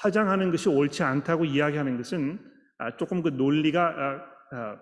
화장하는 0.02 0.52
것이 0.52 0.70
옳지 0.70 1.04
않다고 1.04 1.46
이야기하는 1.46 1.98
것은 1.98 2.40
아, 2.78 2.96
조금 2.98 3.22
그 3.22 3.30
논리가 3.30 3.84
아, 3.84 4.56
아, 4.56 4.80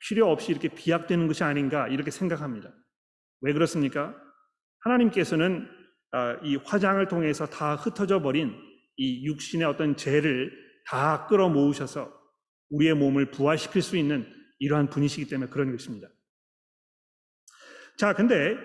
필요 0.00 0.30
없이 0.30 0.50
이렇게 0.50 0.68
비약되는 0.68 1.26
것이 1.26 1.44
아닌가 1.44 1.88
이렇게 1.88 2.10
생각합니다. 2.10 2.70
왜 3.40 3.52
그렇습니까? 3.52 4.14
하나님께서는 4.80 5.68
이 6.42 6.56
화장을 6.56 7.06
통해서 7.08 7.46
다 7.46 7.74
흩어져 7.74 8.20
버린 8.20 8.54
이 8.96 9.26
육신의 9.26 9.66
어떤 9.66 9.96
죄를 9.96 10.52
다 10.86 11.26
끌어모으셔서 11.26 12.12
우리의 12.70 12.94
몸을 12.94 13.30
부활시킬 13.30 13.82
수 13.82 13.96
있는 13.96 14.26
이러한 14.58 14.88
분이시기 14.88 15.28
때문에 15.28 15.50
그런 15.50 15.72
것입니다. 15.72 16.08
자, 17.96 18.12
근데 18.12 18.58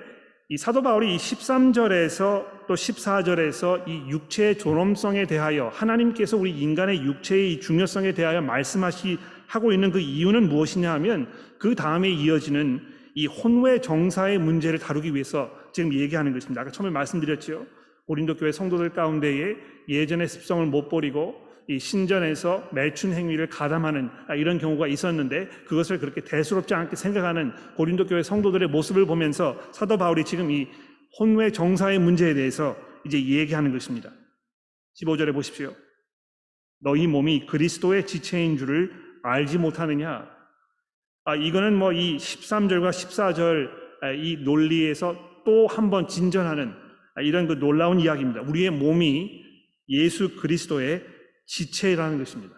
이 0.50 0.58
사도 0.58 0.82
바울이 0.82 1.15
이 1.15 1.17
13절에서 1.17 2.67
또 2.67 2.74
14절에서 2.74 3.88
이 3.88 4.10
육체의 4.10 4.58
존엄성에 4.58 5.26
대하여 5.26 5.70
하나님께서 5.70 6.36
우리 6.36 6.52
인간의 6.52 7.02
육체의 7.04 7.62
중요성에 7.62 8.12
대하여 8.12 8.41
말씀하시 8.41 9.17
하고 9.48 9.72
있는 9.72 9.91
그 9.91 10.00
이유는 10.00 10.50
무엇이냐 10.50 10.91
하면 10.96 11.32
그 11.58 11.76
다음에 11.76 12.10
이어지는 12.10 12.82
이 13.15 13.26
혼외 13.26 13.80
정사의 13.80 14.38
문제를 14.38 14.80
다루기 14.80 15.13
위해서 15.13 15.50
지금 15.72 15.94
얘기하는 15.94 16.34
것입니다. 16.34 16.62
아까 16.62 16.72
처음에 16.72 16.91
말씀드렸죠. 16.91 17.65
고린도 18.08 18.36
교회 18.36 18.52
성도들 18.52 18.89
가운데에 18.89 19.56
예전의 19.88 20.28
습성을 20.28 20.65
못 20.65 20.89
버리고 20.89 21.36
이 21.71 21.79
신전에서 21.79 22.67
매춘 22.73 23.13
행위를 23.13 23.47
가담하는 23.47 24.10
아, 24.27 24.36
이런 24.36 24.57
경우가 24.57 24.88
있었는데 24.88 25.47
그것을 25.65 25.99
그렇게 25.99 26.19
대수롭지 26.21 26.73
않게 26.73 26.97
생각하는 26.97 27.53
고린도 27.75 28.07
교회 28.07 28.21
성도들의 28.23 28.67
모습을 28.67 29.05
보면서 29.05 29.57
사도 29.71 29.97
바울이 29.97 30.25
지금 30.25 30.51
이 30.51 30.67
혼외 31.17 31.51
정사의 31.51 31.99
문제에 31.99 32.34
대해서 32.34 32.75
이제 33.05 33.23
얘기하는 33.23 33.71
것입니다. 33.71 34.12
15절에 35.01 35.34
보십시오. 35.34 35.73
너희 36.81 37.07
몸이 37.07 37.45
그리스도의 37.45 38.05
지체인 38.05 38.57
줄을 38.57 38.91
알지 39.23 39.57
못하느냐? 39.57 40.27
아, 41.23 41.36
이거는 41.36 41.77
뭐 41.77 41.93
이 41.93 42.17
13절과 42.17 42.89
14절 42.89 43.69
아, 44.01 44.12
이 44.12 44.38
논리에서 44.43 45.15
또 45.45 45.67
한 45.67 45.89
번 45.89 46.07
진전하는 46.07 46.73
이런 47.23 47.47
그 47.47 47.57
놀라운 47.60 47.99
이야기입니다. 47.99 48.41
우리의 48.41 48.71
몸이 48.71 49.43
예수 49.89 50.36
그리스도의 50.36 51.03
지체라는 51.45 52.17
것입니다. 52.17 52.56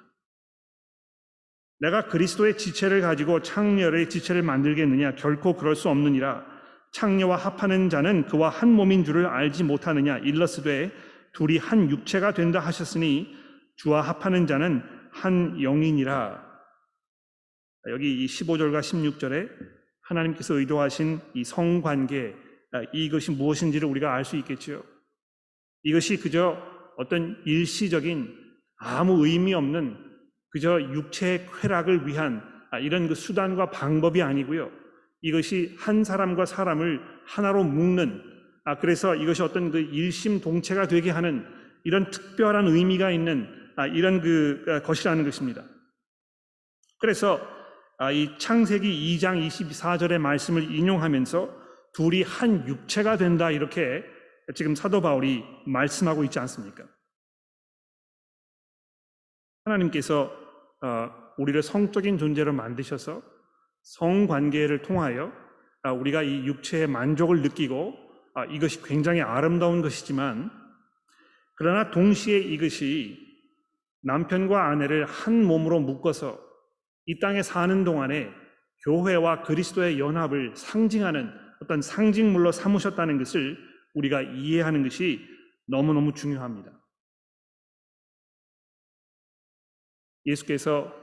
내가 1.80 2.08
그리스도의 2.08 2.58
지체를 2.58 3.02
가지고 3.02 3.42
창녀의 3.42 4.10
지체를 4.10 4.42
만들겠느냐? 4.42 5.16
결코 5.16 5.56
그럴 5.56 5.76
수 5.76 5.90
없느니라. 5.90 6.46
창녀와 6.94 7.36
합하는 7.36 7.90
자는 7.90 8.28
그와 8.28 8.50
한 8.50 8.70
몸인 8.70 9.04
줄을 9.04 9.26
알지 9.26 9.64
못하느냐? 9.64 10.20
일러스되 10.20 10.92
둘이 11.34 11.58
한 11.58 11.90
육체가 11.90 12.34
된다 12.34 12.60
하셨으니 12.60 13.36
주와 13.76 14.02
합하는 14.02 14.48
자는 14.48 14.84
한 15.12 15.58
영이니라. 15.60 16.42
여기 17.90 18.24
이 18.24 18.28
15절과 18.28 18.80
16절에 18.80 19.50
하나님께서 20.04 20.54
의도하신 20.54 21.20
이 21.34 21.44
성관계 21.44 22.36
이것이 22.94 23.32
무엇인지를 23.32 23.88
우리가 23.90 24.14
알 24.14 24.24
수 24.24 24.38
있겠지요. 24.38 24.84
이것이 25.84 26.18
그저 26.18 26.58
어떤 26.98 27.42
일시적인 27.46 28.43
아무 28.84 29.26
의미 29.26 29.54
없는 29.54 29.98
그저 30.50 30.80
육체의 30.80 31.48
쾌락을 31.62 32.06
위한 32.06 32.44
아, 32.70 32.80
이런 32.80 33.08
그 33.08 33.16
수단과 33.16 33.70
방법이 33.70 34.22
아니고요. 34.22 34.70
이것이 35.22 35.76
한 35.80 36.04
사람과 36.04 36.46
사람을 36.46 37.02
하나로 37.26 37.64
묶는 37.64 38.22
아 38.66 38.78
그래서 38.78 39.16
이것이 39.16 39.42
어떤 39.42 39.72
그 39.72 39.80
일심동체가 39.80 40.88
되게 40.88 41.12
하는 41.12 41.46
이런 41.84 42.10
특별한 42.12 42.68
의미가 42.68 43.12
있는 43.12 43.48
아, 43.76 43.88
이런 43.88 44.22
그 44.22 44.66
아, 44.68 44.82
것이라는 44.82 45.24
것입니다. 45.24 45.64
그래서 47.00 47.40
이 48.12 48.30
창세기 48.38 49.18
2장 49.18 49.46
24절의 49.48 50.18
말씀을 50.18 50.74
인용하면서 50.76 51.64
둘이 51.94 52.24
한 52.24 52.68
육체가 52.68 53.18
된다 53.18 53.52
이렇게 53.52 54.04
지금 54.56 54.76
사도 54.76 55.02
바울이 55.02 55.44
말씀하고 55.66 56.24
있지 56.24 56.40
않습니까? 56.40 56.84
하나님께서 59.66 60.32
어, 60.82 61.12
우리를 61.38 61.62
성적인 61.62 62.18
존재로 62.18 62.54
만드셔서 62.54 63.22
성 63.82 64.28
관계를 64.28 64.82
통하여 64.82 65.32
아, 65.82 65.92
우리가 65.92 66.24
이 66.24 66.46
육체의 66.46 66.88
만족을 66.88 67.42
느끼고 67.42 67.94
아, 68.36 68.46
이것이 68.46 68.82
굉장히 68.84 69.22
아름다운 69.22 69.82
것이지만 69.82 70.52
그러나 71.56 71.92
동시에 71.92 72.40
이것이 72.40 73.18
남편과 74.02 74.70
아내를 74.70 75.06
한 75.06 75.44
몸으로 75.44 75.80
묶어서 75.80 76.40
이 77.06 77.20
땅에 77.20 77.42
사는 77.42 77.84
동안에 77.84 78.32
교회와 78.86 79.44
그리스도의 79.44 80.00
연합을 80.00 80.54
상징하는 80.56 81.32
어떤 81.62 81.82
상징물로 81.82 82.52
삼으셨다는 82.52 83.18
것을 83.18 83.58
우리가 83.94 84.22
이해하는 84.22 84.84
것이 84.84 85.22
너무너무 85.68 86.14
중요합니다. 86.14 86.73
예수께서 90.26 90.94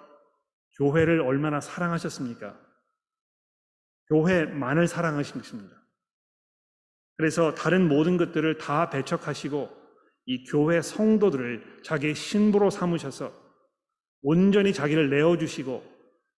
교회를 0.77 1.21
얼마나 1.21 1.61
사랑하셨습니까? 1.61 2.59
교회만을 4.09 4.89
사랑하신 4.89 5.41
것입니다. 5.41 5.77
그래서 7.17 7.55
다른 7.55 7.87
모든 7.87 8.17
것들을 8.17 8.59
다 8.59 8.89
배척하시고 8.91 9.81
이 10.27 10.45
교회 10.45 10.81
성도들을 10.81 11.83
자기의 11.83 12.15
신부로 12.15 12.71
삼으셔서 12.71 13.33
온전히 14.23 14.73
자기를 14.73 15.11
내어주시고 15.11 15.83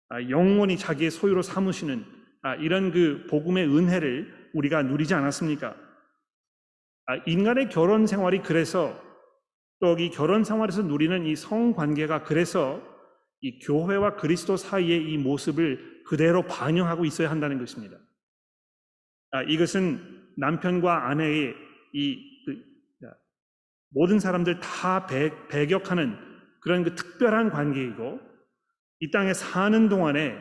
아, 0.09 0.23
영원히 0.29 0.77
자기의 0.77 1.11
소유로 1.11 1.43
삼으시는 1.43 2.05
아, 2.43 2.55
이런 2.57 2.91
그 2.91 3.27
복음의 3.29 3.67
은혜를 3.67 4.51
우리가 4.55 4.83
누리지 4.83 5.15
않았습니까? 5.15 5.77
아, 7.07 7.17
인간의 7.27 7.69
결혼 7.69 8.07
생활이 8.07 8.43
그래서 8.43 9.01
또 9.81 9.97
이 9.99 10.11
결혼 10.11 10.45
생활에서 10.45 10.83
누리는 10.83 11.25
이 11.27 11.35
성관계가 11.35 12.25
그래서 12.25 12.83
이 13.41 13.59
교회와 13.61 14.17
그리스도 14.17 14.57
사이의 14.57 15.11
이 15.11 15.17
모습을 15.17 16.03
그대로 16.07 16.43
반영하고 16.43 17.05
있어야 17.07 17.31
한다는 17.31 17.59
것입니다. 17.59 17.97
아, 19.31 19.43
이것은 19.43 20.01
남편과 20.37 21.09
아내의 21.09 21.55
이 21.95 22.45
그, 22.45 22.63
모든 23.89 24.21
사람들 24.21 24.61
다 24.61 25.07
배, 25.07 25.33
배격하는 25.49 26.17
그런 26.61 26.85
그 26.85 26.95
특별한 26.95 27.51
관계이고 27.51 28.21
이 29.01 29.11
땅에 29.11 29.33
사는 29.33 29.89
동안에 29.89 30.37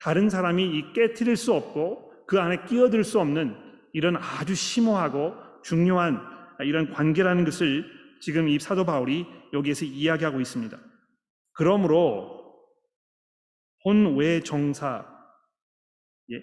다른 0.00 0.28
사람이 0.28 0.64
이 0.64 0.92
깨뜨릴 0.92 1.36
수 1.36 1.52
없고 1.52 2.26
그 2.26 2.40
안에 2.40 2.64
끼어들 2.64 3.04
수 3.04 3.20
없는 3.20 3.56
이런 3.92 4.16
아주 4.16 4.54
심오하고 4.54 5.34
중요한 5.62 6.20
이런 6.60 6.90
관계라는 6.90 7.44
것을 7.44 8.01
지금 8.22 8.48
이 8.48 8.56
사도 8.60 8.84
바울이 8.84 9.26
여기에서 9.52 9.84
이야기하고 9.84 10.40
있습니다. 10.40 10.78
그러므로 11.54 12.40
혼외 13.84 14.40
정사, 14.44 15.04
예, 16.30 16.40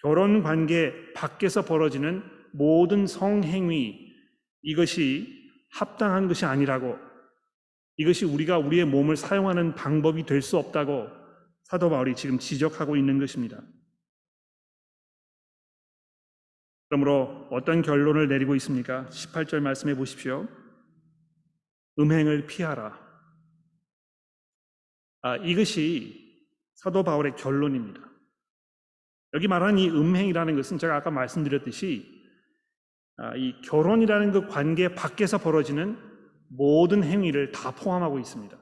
결혼 0.00 0.42
관계 0.42 1.12
밖에서 1.12 1.62
벌어지는 1.62 2.22
모든 2.54 3.06
성행위 3.06 4.14
이것이 4.62 5.52
합당한 5.72 6.26
것이 6.26 6.46
아니라고 6.46 6.98
이것이 7.98 8.24
우리가 8.24 8.56
우리의 8.58 8.86
몸을 8.86 9.16
사용하는 9.16 9.74
방법이 9.74 10.24
될 10.24 10.40
수 10.40 10.56
없다고 10.56 11.08
사도 11.64 11.90
바울이 11.90 12.16
지금 12.16 12.38
지적하고 12.38 12.96
있는 12.96 13.18
것입니다. 13.18 13.60
그러므로 16.88 17.46
어떤 17.50 17.82
결론을 17.82 18.28
내리고 18.28 18.54
있습니까? 18.54 19.06
18절 19.10 19.60
말씀해 19.60 19.96
보십시오. 19.96 20.48
음행을 21.98 22.46
피하라. 22.46 22.98
아, 25.22 25.36
이것이 25.36 26.24
사도 26.74 27.02
바울의 27.02 27.36
결론입니다. 27.36 28.00
여기 29.32 29.48
말하는 29.48 29.78
이 29.78 29.88
음행이라는 29.88 30.54
것은 30.56 30.78
제가 30.78 30.96
아까 30.96 31.10
말씀드렸듯이 31.10 32.12
아, 33.16 33.34
이 33.36 33.60
결혼이라는 33.62 34.32
그 34.32 34.48
관계 34.48 34.94
밖에서 34.94 35.38
벌어지는 35.38 35.96
모든 36.48 37.02
행위를 37.02 37.52
다 37.52 37.70
포함하고 37.70 38.18
있습니다. 38.18 38.56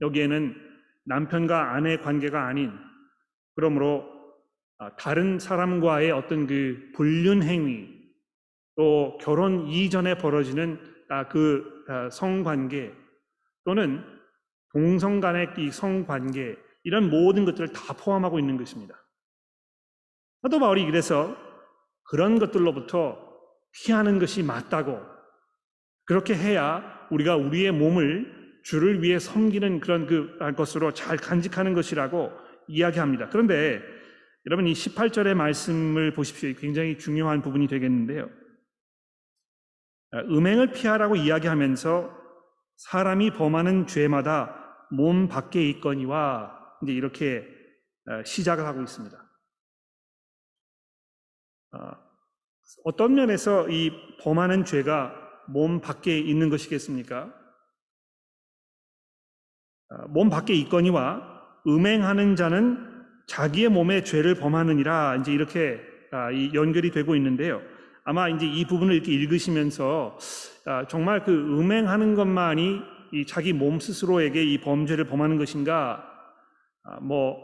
여기에는 0.00 0.54
남편과 1.04 1.74
아내 1.74 1.96
관계가 1.98 2.46
아닌 2.46 2.72
그러므로 3.54 4.04
아, 4.78 4.94
다른 4.96 5.38
사람과의 5.38 6.10
어떤 6.12 6.46
그 6.46 6.90
불륜 6.94 7.42
행위 7.42 7.88
또 8.76 9.18
결혼 9.20 9.66
이전에 9.68 10.18
벌어지는 10.18 10.78
아, 11.08 11.28
그 11.28 11.75
성관계 12.10 12.92
또는 13.64 14.04
동성 14.72 15.20
간의 15.20 15.48
이 15.58 15.70
성관계 15.70 16.56
이런 16.84 17.10
모든 17.10 17.44
것들을 17.44 17.72
다 17.72 17.94
포함하고 17.94 18.38
있는 18.38 18.56
것입니다. 18.56 18.94
사도 20.42 20.60
바울이 20.60 20.84
그래서 20.86 21.36
그런 22.04 22.38
것들로부터 22.38 23.18
피하는 23.72 24.18
것이 24.18 24.42
맞다고 24.42 25.00
그렇게 26.04 26.34
해야 26.34 27.06
우리가 27.10 27.36
우리의 27.36 27.72
몸을 27.72 28.60
주를 28.62 29.02
위해 29.02 29.18
섬기는 29.18 29.80
그런 29.80 30.06
그 30.06 30.38
것으로 30.56 30.92
잘 30.92 31.16
간직하는 31.16 31.74
것이라고 31.74 32.32
이야기합니다. 32.68 33.28
그런데 33.28 33.82
여러분 34.46 34.66
이 34.66 34.72
18절의 34.72 35.34
말씀을 35.34 36.12
보십시오. 36.12 36.52
굉장히 36.58 36.98
중요한 36.98 37.42
부분이 37.42 37.66
되겠는데요. 37.66 38.28
음행을 40.14 40.72
피하라고 40.72 41.16
이야기하면서 41.16 42.10
사람이 42.76 43.32
범하는 43.32 43.86
죄마다 43.86 44.86
몸 44.90 45.28
밖에 45.28 45.68
있거니와 45.70 46.56
이제 46.82 46.92
이렇게 46.92 47.46
시작을 48.24 48.64
하고 48.64 48.82
있습니다. 48.82 49.16
아, 51.72 51.98
어떤 52.84 53.14
면에서 53.14 53.68
이 53.68 53.92
범하는 54.20 54.64
죄가 54.64 55.12
몸 55.48 55.80
밖에 55.80 56.18
있는 56.18 56.50
것이겠습니까? 56.50 57.32
아, 59.88 60.06
몸 60.08 60.30
밖에 60.30 60.54
있거니와 60.54 61.22
음행하는 61.66 62.36
자는 62.36 62.94
자기의 63.26 63.68
몸에 63.70 64.04
죄를 64.04 64.36
범하느니라 64.36 65.16
이제 65.16 65.32
이렇게 65.32 65.80
아, 66.12 66.30
연결이 66.54 66.90
되고 66.90 67.16
있는데요. 67.16 67.60
아마 68.06 68.28
이제 68.28 68.46
이 68.46 68.64
부분을 68.64 68.94
이렇게 68.94 69.12
읽으시면서 69.12 70.16
아, 70.64 70.86
정말 70.86 71.24
그 71.24 71.32
음행하는 71.32 72.14
것만이 72.14 72.80
자기 73.26 73.52
몸 73.52 73.80
스스로에게 73.80 74.44
이 74.44 74.60
범죄를 74.60 75.04
범하는 75.06 75.38
것인가? 75.38 76.04
뭐 77.02 77.36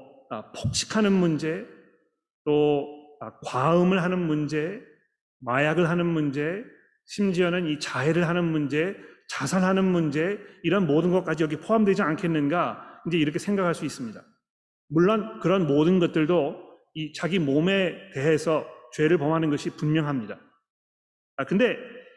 폭식하는 0.55 1.12
문제, 1.12 1.66
또 2.44 2.87
과음을 3.44 4.03
하는 4.03 4.18
문제, 4.20 4.81
마약을 5.40 5.88
하는 5.88 6.07
문제, 6.07 6.62
심지어는 7.07 7.66
이 7.66 7.81
자해를 7.81 8.29
하는 8.29 8.44
문제, 8.44 8.96
자살하는 9.31 9.85
문제, 9.85 10.38
이런 10.62 10.87
모든 10.87 11.11
것까지 11.11 11.42
여기 11.42 11.57
포함되지 11.57 12.03
않겠는가? 12.03 13.01
이제 13.09 13.18
이렇게 13.18 13.40
생각할 13.40 13.75
수 13.75 13.85
있습니다. 13.85 14.20
물론 14.88 15.40
그런 15.40 15.66
모든 15.66 15.98
것들도 15.98 16.57
이 16.94 17.12
자기 17.14 17.40
몸에 17.40 18.11
대해서 18.14 18.64
죄를 18.92 19.18
범하는 19.18 19.51
것이 19.51 19.70
분명합니다. 19.70 20.38
아, 21.37 21.45
근데 21.45 21.77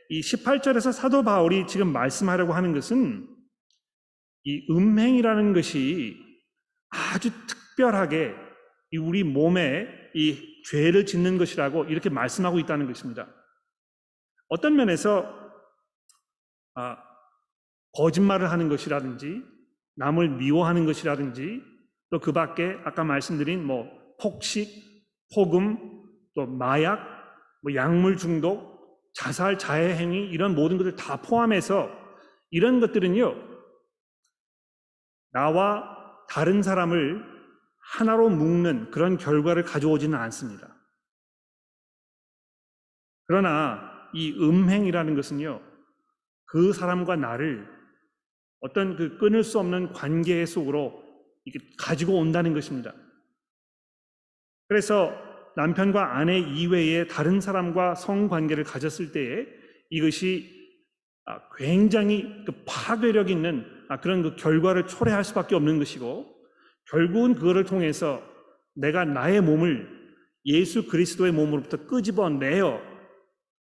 이 0.09 0.21
18절에서 0.21 0.91
사도 0.91 1.23
바울이 1.23 1.67
지금 1.67 1.91
말씀하려고 1.91 2.53
하는 2.53 2.73
것은 2.73 3.27
이 4.43 4.67
음행이라는 4.69 5.53
것이 5.53 6.17
아주 6.89 7.31
특별하게 7.47 8.33
우리 8.99 9.23
몸에 9.23 9.87
이 10.13 10.63
죄를 10.69 11.05
짓는 11.05 11.37
것이라고 11.37 11.85
이렇게 11.85 12.09
말씀하고 12.09 12.59
있다는 12.59 12.87
것입니다. 12.87 13.27
어떤 14.47 14.75
면에서 14.75 15.25
아, 16.75 16.97
거짓말을 17.93 18.51
하는 18.51 18.69
것이라든지 18.69 19.41
남을 19.95 20.29
미워하는 20.37 20.85
것이라든지 20.85 21.61
또 22.09 22.19
그 22.19 22.31
밖에 22.31 22.77
아까 22.85 23.03
말씀드린 23.03 23.65
뭐 23.65 23.89
폭식, 24.21 24.69
폭음, 25.33 25.77
또 26.35 26.45
마약, 26.45 26.99
뭐 27.61 27.73
약물 27.73 28.17
중독, 28.17 28.74
자살, 29.15 29.57
자해 29.57 29.95
행위 29.95 30.29
이런 30.29 30.53
모든 30.53 30.77
것을 30.77 30.95
다 30.95 31.21
포함해서 31.21 31.89
이런 32.51 32.79
것들은요 32.79 33.35
나와 35.31 35.83
다른 36.29 36.61
사람을 36.61 37.35
하나로 37.85 38.29
묶는 38.29 38.91
그런 38.91 39.17
결과를 39.17 39.63
가져오지는 39.63 40.17
않습니다. 40.17 40.75
그러나 43.27 44.09
이 44.13 44.31
음행이라는 44.31 45.15
것은요, 45.15 45.61
그 46.45 46.73
사람과 46.73 47.15
나를 47.15 47.67
어떤 48.61 48.95
그 48.95 49.17
끊을 49.17 49.43
수 49.43 49.59
없는 49.59 49.93
관계 49.93 50.45
속으로 50.45 51.03
가지고 51.77 52.17
온다는 52.17 52.53
것입니다. 52.53 52.93
그래서 54.67 55.13
남편과 55.55 56.17
아내 56.17 56.37
이외에 56.39 57.07
다른 57.07 57.39
사람과 57.39 57.95
성관계를 57.95 58.63
가졌을 58.63 59.11
때에 59.11 59.45
이것이 59.89 60.53
아, 61.25 61.39
굉장히 61.57 62.43
그 62.45 62.53
파괴력 62.65 63.29
있는 63.29 63.65
아, 63.89 63.99
그런 63.99 64.21
그 64.21 64.35
결과를 64.35 64.87
초래할 64.87 65.23
수밖에 65.23 65.55
없는 65.55 65.79
것이고 65.79 66.33
결국은 66.89 67.33
그거를 67.33 67.63
통해서 67.63 68.21
내가 68.75 69.05
나의 69.05 69.41
몸을 69.41 69.89
예수 70.45 70.87
그리스도의 70.87 71.31
몸으로부터 71.31 71.87
끄집어내어 71.87 72.79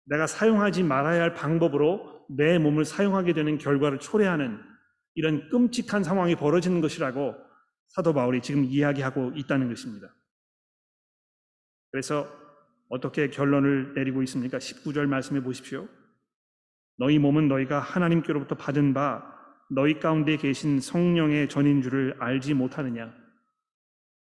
내가 0.07 0.27
사용하지 0.27 0.83
말아야 0.83 1.23
할 1.23 1.35
방법으로 1.35 2.25
내 2.31 2.59
몸을 2.59 2.85
사용하게 2.85 3.35
되는 3.35 3.59
결과를 3.59 3.99
초래하는 3.99 4.59
이런 5.15 5.49
끔찍한 5.51 6.03
상황이 6.03 6.35
벌어지는 6.35 6.81
것이라고 6.81 7.35
사도 7.89 8.15
바울이 8.15 8.41
지금 8.41 8.65
이야기하고 8.65 9.33
있다는 9.37 9.69
것입니다. 9.69 10.09
그래서 11.93 12.27
어떻게 12.89 13.31
결론을 13.31 13.95
내리고 13.95 14.23
있습니까? 14.25 14.59
19절 14.59 15.07
말씀해 15.07 15.43
보십시오. 15.43 15.89
너희 16.99 17.19
몸은 17.19 17.49
너희가 17.49 17.79
하나님께로부터 17.79 18.57
받은 18.57 18.95
바 18.95 19.31
너희 19.71 20.01
가운데 20.01 20.37
계신 20.37 20.81
성령의 20.81 21.49
전인 21.49 21.81
줄을 21.83 22.17
알지 22.19 22.55
못하느냐? 22.55 23.15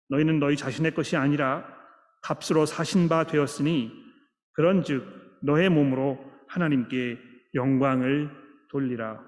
너희는 0.08 0.40
너희 0.40 0.56
자신의 0.56 0.94
것이 0.94 1.16
아니라 1.16 1.64
값으로 2.22 2.66
사신 2.66 3.08
바 3.08 3.24
되었으니 3.24 3.92
그런즉 4.52 5.38
너의 5.42 5.68
몸으로 5.70 6.18
하나님께 6.48 7.18
영광을 7.54 8.30
돌리라. 8.68 9.24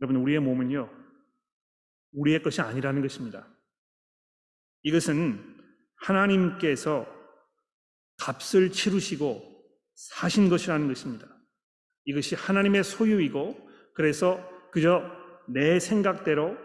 여러분 0.00 0.16
우리의 0.22 0.40
몸은요 0.40 0.88
우리의 2.12 2.42
것이 2.42 2.60
아니라는 2.60 3.02
것입니다. 3.02 3.46
이것은 4.82 5.57
하나님께서 6.00 7.06
값을 8.18 8.72
치르시고 8.72 9.42
사신 9.94 10.48
것이라는 10.48 10.88
것입니다. 10.88 11.26
이것이 12.04 12.34
하나님의 12.34 12.84
소유이고 12.84 13.68
그래서 13.94 14.40
그저 14.70 15.02
내 15.48 15.80
생각대로 15.80 16.56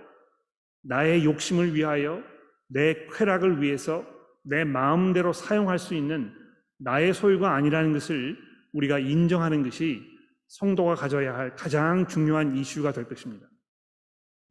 나의 0.83 1.25
욕심을 1.25 1.73
위하여 1.75 2.23
내 2.67 3.07
쾌락을 3.07 3.61
위해서 3.61 4.05
내 4.43 4.63
마음대로 4.63 5.31
사용할 5.31 5.79
수 5.79 5.95
있는 5.95 6.33
나의 6.79 7.13
소유가 7.13 7.55
아니라는 7.55 7.93
것을 7.93 8.37
우리가 8.73 8.99
인정하는 8.99 9.63
것이 9.63 10.01
성도가 10.47 10.95
가져야 10.95 11.35
할 11.35 11.55
가장 11.55 12.07
중요한 12.07 12.55
이슈가 12.55 12.91
될 12.91 13.07
것입니다. 13.07 13.47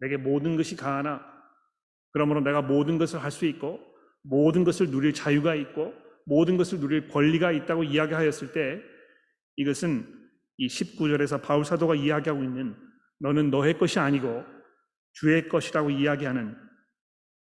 내게 0.00 0.16
모든 0.16 0.56
것이 0.56 0.76
가하나 0.76 1.24
그러므로 2.12 2.40
내가 2.40 2.62
모든 2.62 2.98
것을 2.98 3.22
할 3.22 3.30
수 3.30 3.46
있고 3.46 3.91
모든 4.22 4.64
것을 4.64 4.90
누릴 4.90 5.12
자유가 5.12 5.54
있고 5.54 5.94
모든 6.24 6.56
것을 6.56 6.80
누릴 6.80 7.08
권리가 7.08 7.52
있다고 7.52 7.85
이야기하였을 7.85 8.52
때 8.52 8.80
이것은 9.56 10.06
이 10.58 10.68
19절에서 10.68 11.42
바울 11.42 11.64
사도가 11.64 11.94
이야기하고 11.94 12.42
있는 12.42 12.76
너는 13.20 13.50
너의 13.50 13.78
것이 13.78 13.98
아니고 13.98 14.44
주의 15.12 15.48
것이라고 15.48 15.90
이야기하는 15.90 16.56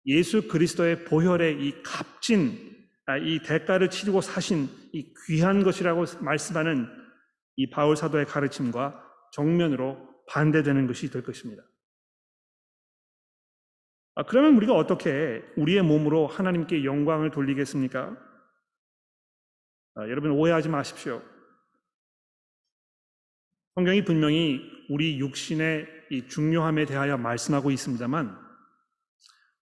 예수 0.06 0.48
그리스도의 0.48 1.06
보혈의 1.06 1.62
이 1.62 1.82
값진 1.84 2.78
아, 3.06 3.18
이 3.18 3.40
대가를 3.40 3.90
치르고 3.90 4.22
사신 4.22 4.68
이 4.92 5.14
귀한 5.26 5.64
것이라고 5.64 6.06
말씀하는 6.20 6.88
이 7.56 7.70
바울 7.70 7.96
사도의 7.96 8.26
가르침과 8.26 9.02
정면으로 9.32 9.98
반대되는 10.28 10.88
것이 10.88 11.10
될 11.10 11.24
것입니다. 11.24 11.64
아, 14.18 14.24
그러면 14.24 14.56
우리가 14.56 14.74
어떻게 14.74 15.44
우리의 15.58 15.84
몸으로 15.84 16.26
하나님께 16.26 16.84
영광을 16.84 17.30
돌리겠습니까? 17.30 18.18
아, 19.94 20.10
여러분 20.10 20.32
오해하지 20.32 20.70
마십시오. 20.70 21.22
성경이 23.76 24.04
분명히 24.06 24.60
우리 24.90 25.20
육신의 25.20 25.86
이 26.10 26.28
중요함에 26.28 26.86
대하여 26.86 27.16
말씀하고 27.18 27.70
있습니다만 27.70 28.36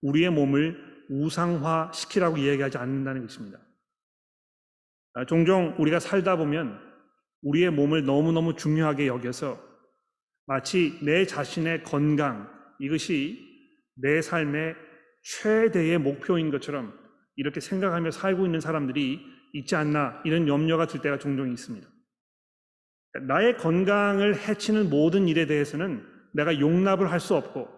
우리의 0.04 0.30
몸을 0.30 1.06
우상화 1.10 1.92
시키라고 1.94 2.38
이야기하지 2.38 2.78
않는다는 2.78 3.24
것입니다. 3.24 3.60
아, 5.16 5.26
종종 5.26 5.76
우리가 5.78 6.00
살다 6.00 6.38
보면 6.38 6.80
우리의 7.42 7.72
몸을 7.72 8.06
너무너무 8.06 8.56
중요하게 8.56 9.08
여겨서 9.08 9.62
마치 10.46 10.98
내 11.02 11.26
자신의 11.26 11.84
건강, 11.84 12.50
이것이 12.80 13.55
내 13.96 14.22
삶의 14.22 14.76
최대의 15.24 15.98
목표인 15.98 16.52
것처럼 16.52 16.94
이렇게 17.36 17.60
생각하며 17.60 18.12
살고 18.12 18.46
있는 18.46 18.60
사람들이 18.60 19.20
있지 19.54 19.76
않나 19.76 20.22
이런 20.26 20.48
염려가 20.48 20.88
들 20.88 21.02
때가 21.02 21.18
종종 21.18 21.52
있습니다. 21.52 21.88
나의 23.28 23.58
건강을 23.58 24.38
해치는 24.48 24.90
모든 24.90 25.28
일에 25.28 25.46
대해서는 25.46 26.06
내가 26.34 26.60
용납을 26.60 27.12
할 27.12 27.20
수 27.20 27.36
없고 27.36 27.70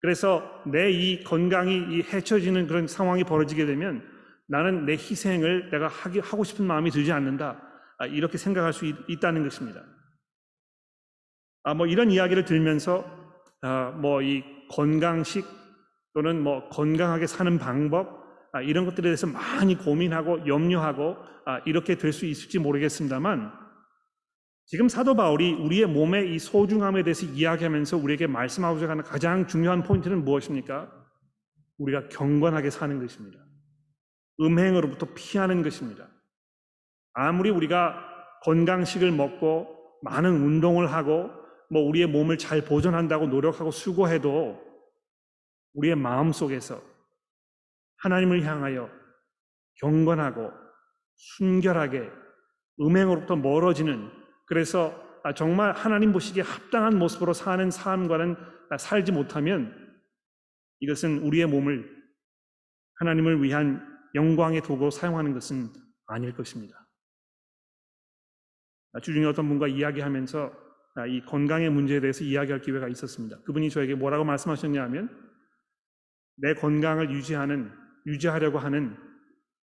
그래서 0.00 0.62
내 0.66 0.90
이 0.92 1.22
건강이 1.24 1.76
이 1.90 2.02
해쳐지는 2.02 2.66
그런 2.66 2.86
상황이 2.86 3.24
벌어지게 3.24 3.66
되면 3.66 4.02
나는 4.48 4.86
내 4.86 4.92
희생을 4.92 5.70
내가 5.70 5.88
하고 5.88 6.44
싶은 6.44 6.64
마음이 6.66 6.90
들지 6.90 7.12
않는다. 7.12 7.60
아, 7.98 8.06
이렇게 8.06 8.38
생각할 8.38 8.72
수 8.72 8.86
있, 8.86 9.20
다는 9.20 9.42
것입니다. 9.44 9.84
아, 11.64 11.74
뭐 11.74 11.86
이런 11.86 12.10
이야기를 12.10 12.44
들면서 12.46 13.04
아, 13.60 13.90
뭐이 13.90 14.42
건강식 14.70 15.44
또는 16.14 16.42
뭐 16.42 16.68
건강하게 16.68 17.26
사는 17.26 17.58
방법 17.58 18.20
아, 18.52 18.60
이런 18.60 18.84
것들에 18.84 19.02
대해서 19.04 19.26
많이 19.26 19.76
고민하고 19.76 20.46
염려하고 20.46 21.16
아, 21.46 21.58
이렇게 21.66 21.96
될 21.96 22.12
수 22.12 22.26
있을지 22.26 22.58
모르겠습니다만 22.58 23.52
지금 24.66 24.88
사도 24.88 25.14
바울이 25.14 25.52
우리의 25.54 25.86
몸의 25.86 26.34
이 26.34 26.38
소중함에 26.38 27.02
대해서 27.02 27.26
이야기하면서 27.26 27.96
우리에게 27.96 28.26
말씀하고자 28.26 28.88
하는 28.88 29.02
가장 29.02 29.46
중요한 29.46 29.82
포인트는 29.82 30.24
무엇입니까? 30.24 30.90
우리가 31.78 32.08
경건하게 32.08 32.70
사는 32.70 33.00
것입니다. 33.00 33.40
음행으로부터 34.40 35.08
피하는 35.14 35.62
것입니다. 35.62 36.08
아무리 37.14 37.50
우리가 37.50 37.96
건강식을 38.44 39.10
먹고 39.10 39.66
많은 40.02 40.30
운동을 40.30 40.92
하고 40.92 41.30
뭐 41.70 41.82
우리의 41.82 42.08
몸을 42.08 42.36
잘 42.36 42.64
보존한다고 42.64 43.28
노력하고 43.28 43.70
수고해도 43.70 44.60
우리의 45.74 45.94
마음 45.94 46.32
속에서 46.32 46.82
하나님을 47.98 48.44
향하여 48.44 48.90
경건하고 49.76 50.50
순결하게 51.14 52.10
음행으로부터 52.80 53.36
멀어지는 53.36 54.10
그래서 54.46 55.08
아, 55.22 55.34
정말 55.34 55.72
하나님 55.72 56.12
보시기에 56.12 56.42
합당한 56.42 56.98
모습으로 56.98 57.34
사는 57.34 57.70
삶과는 57.70 58.36
살지 58.78 59.12
못하면 59.12 60.02
이것은 60.80 61.18
우리의 61.18 61.46
몸을 61.46 61.88
하나님을 62.94 63.42
위한 63.42 63.86
영광의 64.14 64.62
도구로 64.62 64.90
사용하는 64.90 65.34
것은 65.34 65.68
아닐 66.06 66.34
것입니다. 66.34 66.88
아, 68.92 69.00
주중에 69.00 69.26
어떤 69.26 69.46
분과 69.48 69.68
이야기하면서 69.68 70.52
아, 70.52 70.69
이 71.06 71.24
건강의 71.24 71.70
문제에 71.70 72.00
대해서 72.00 72.24
이야기할 72.24 72.60
기회가 72.60 72.88
있었습니다. 72.88 73.38
그분이 73.42 73.70
저에게 73.70 73.94
뭐라고 73.94 74.24
말씀하셨냐 74.24 74.82
하면 74.84 75.08
내 76.36 76.54
건강을 76.54 77.10
유지하는 77.10 77.70
유지하려고 78.06 78.58
하는 78.58 78.96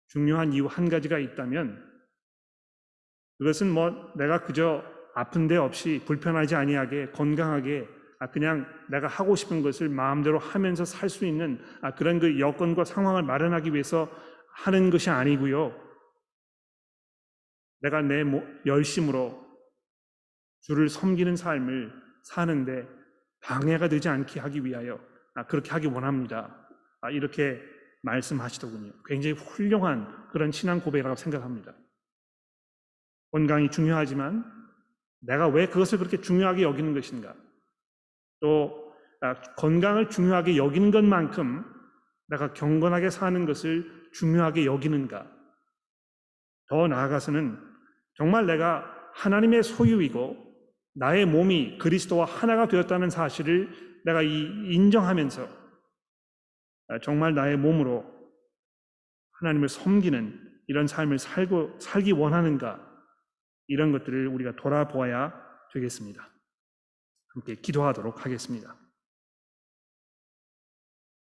중요한 0.08 0.54
이유 0.54 0.66
한 0.66 0.90
가지가 0.90 1.20
있다면 1.20 1.84
그것은 3.38 3.70
뭐 3.72 4.14
내가 4.16 4.44
그저 4.44 4.84
아픈 5.16 5.48
데 5.48 5.58
없이 5.58 6.02
불편하지 6.06 6.56
아니하게 6.56 7.12
건강하게 7.12 7.88
아, 8.20 8.32
그냥 8.32 8.66
내가 8.90 9.08
하고 9.08 9.36
싶은 9.36 9.62
것을 9.62 9.90
마음대로 9.90 10.40
하면서 10.40 10.86
살 10.86 11.10
수 11.10 11.26
있는 11.26 11.60
아, 11.82 11.94
그런 11.94 12.20
그 12.20 12.40
여건과 12.40 12.86
상황을 12.86 13.24
마련하기 13.24 13.74
위해서 13.74 14.10
하는 14.56 14.90
것이 14.90 15.10
아니고요. 15.10 15.78
내가 17.82 18.02
내 18.02 18.24
열심으로 18.66 19.43
주를 20.64 20.90
섬기는 20.90 21.36
삶을 21.36 21.94
사는데 22.24 22.88
방해가 23.42 23.90
되지 23.90 24.10
않게 24.10 24.40
하기 24.40 24.66
위하여 24.66 25.00
아, 25.36 25.46
그렇게 25.46 25.72
하기 25.72 25.88
원합니다. 25.88 26.56
이렇게 27.12 27.62
말씀하시더군요. 28.04 28.92
굉장히 29.06 29.36
훌륭한 29.36 30.30
그런 30.32 30.52
신앙 30.52 30.80
고백이라고 30.80 31.16
생각합니다. 31.16 31.74
건강이 33.32 33.72
중요하지만 33.72 34.46
내가 35.20 35.48
왜 35.48 35.68
그것을 35.68 35.98
그렇게 35.98 36.22
중요하게 36.22 36.64
여기는 36.64 36.94
것인가? 36.94 37.36
또 38.40 38.94
아, 39.22 39.34
건강을 39.56 40.10
중요하게 40.10 40.58
여기는 40.58 40.92
것만큼 40.92 41.66
내가 42.28 42.54
경건하게 42.54 43.10
사는 43.10 43.46
것을 43.46 44.10
중요하게 44.14 44.66
여기는가? 44.66 45.30
더 46.68 46.88
나아가서는 46.88 47.58
정말 48.16 48.46
내가 48.46 48.86
하나님의 49.14 49.64
소유이고 49.64 50.43
나의 50.94 51.26
몸이 51.26 51.78
그리스도와 51.80 52.26
하나가 52.26 52.68
되었다는 52.68 53.10
사실을 53.10 54.02
내가 54.06 54.22
인정하면서 54.22 55.48
아, 56.90 57.00
정말 57.00 57.34
나의 57.34 57.58
몸으로 57.58 58.06
하나님을 59.32 59.70
섬기는 59.70 60.62
이런 60.68 60.88
삶을 60.88 61.20
살고 61.20 61.80
살기 61.80 62.12
원하는가? 62.12 62.92
이런 63.68 63.92
것들을 63.92 64.28
우리가 64.28 64.56
돌아보아야 64.56 65.34
되겠습니다. 65.74 66.30
함께 67.30 67.56
기도하도록 67.56 68.24
하겠습니다. 68.26 68.78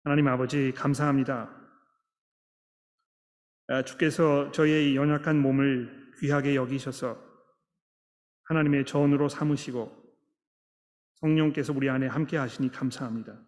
하나님 0.04 0.28
아버지 0.28 0.72
감사합니다. 0.72 1.54
아, 3.66 3.82
주께서 3.82 4.50
저의 4.52 4.96
연약한 4.96 5.38
몸을 5.38 6.14
귀하게 6.20 6.54
여기셔서 6.54 7.27
하나님의 8.48 8.86
전으로 8.86 9.28
삼으시고 9.28 9.94
성령께서 11.16 11.72
우리 11.72 11.90
안에 11.90 12.06
함께 12.06 12.36
하시니 12.36 12.70
감사합니다. 12.70 13.38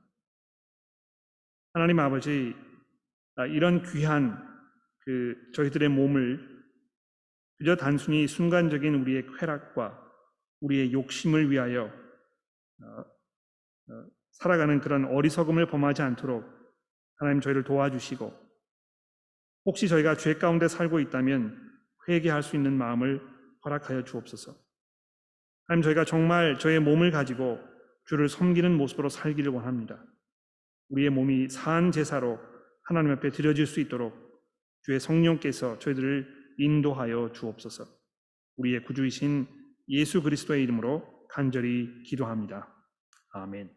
하나님 1.73 2.01
아버지 2.01 2.55
아, 3.37 3.47
이런 3.47 3.83
귀한 3.83 4.47
그 5.01 5.35
저희들의 5.55 5.89
몸을 5.89 6.65
그저 7.59 7.77
단순히 7.77 8.27
순간적인 8.27 8.95
우리의 8.95 9.27
쾌락과 9.39 10.07
우리의 10.61 10.93
욕심을 10.93 11.51
위하여 11.51 11.85
어, 11.85 13.01
어, 13.01 14.07
살아가는 14.33 14.81
그런 14.81 15.07
어리석음을 15.07 15.67
범하지 15.67 16.03
않도록 16.03 16.45
하나님 17.17 17.41
저희를 17.41 17.65
도와주시고 17.65 18.51
혹시 19.65 19.89
저희가 19.89 20.17
죄 20.17 20.35
가운데 20.35 20.69
살고 20.69 21.01
있다면 21.01 21.71
회개할 22.09 22.43
수 22.43 22.57
있는 22.57 22.77
마음을 22.77 23.21
허락하여 23.65 24.05
주옵소서. 24.05 24.70
하나님 25.71 25.85
저희가 25.85 26.05
정말 26.05 26.59
저의 26.59 26.81
몸을 26.81 27.13
가지고 27.13 27.61
주를 28.07 28.29
섬기는 28.29 28.77
모습으로 28.77 29.09
살기를 29.09 29.53
원합니다. 29.53 30.05
우리의 30.89 31.11
몸이 31.11 31.49
산 31.49 31.93
제사로 31.93 32.41
하나님 32.83 33.13
앞에 33.13 33.31
드려질 33.31 33.69
수 33.69 33.79
있도록 33.79 34.13
주의 34.83 34.99
성령께서 34.99 35.79
저희들을 35.79 36.27
인도하여 36.59 37.31
주옵소서. 37.33 37.85
우리의 38.57 38.83
구주이신 38.83 39.47
예수 39.91 40.25
그리스도의 40.25 40.65
이름으로 40.65 41.05
간절히 41.29 42.03
기도합니다. 42.03 42.75
아멘. 43.33 43.71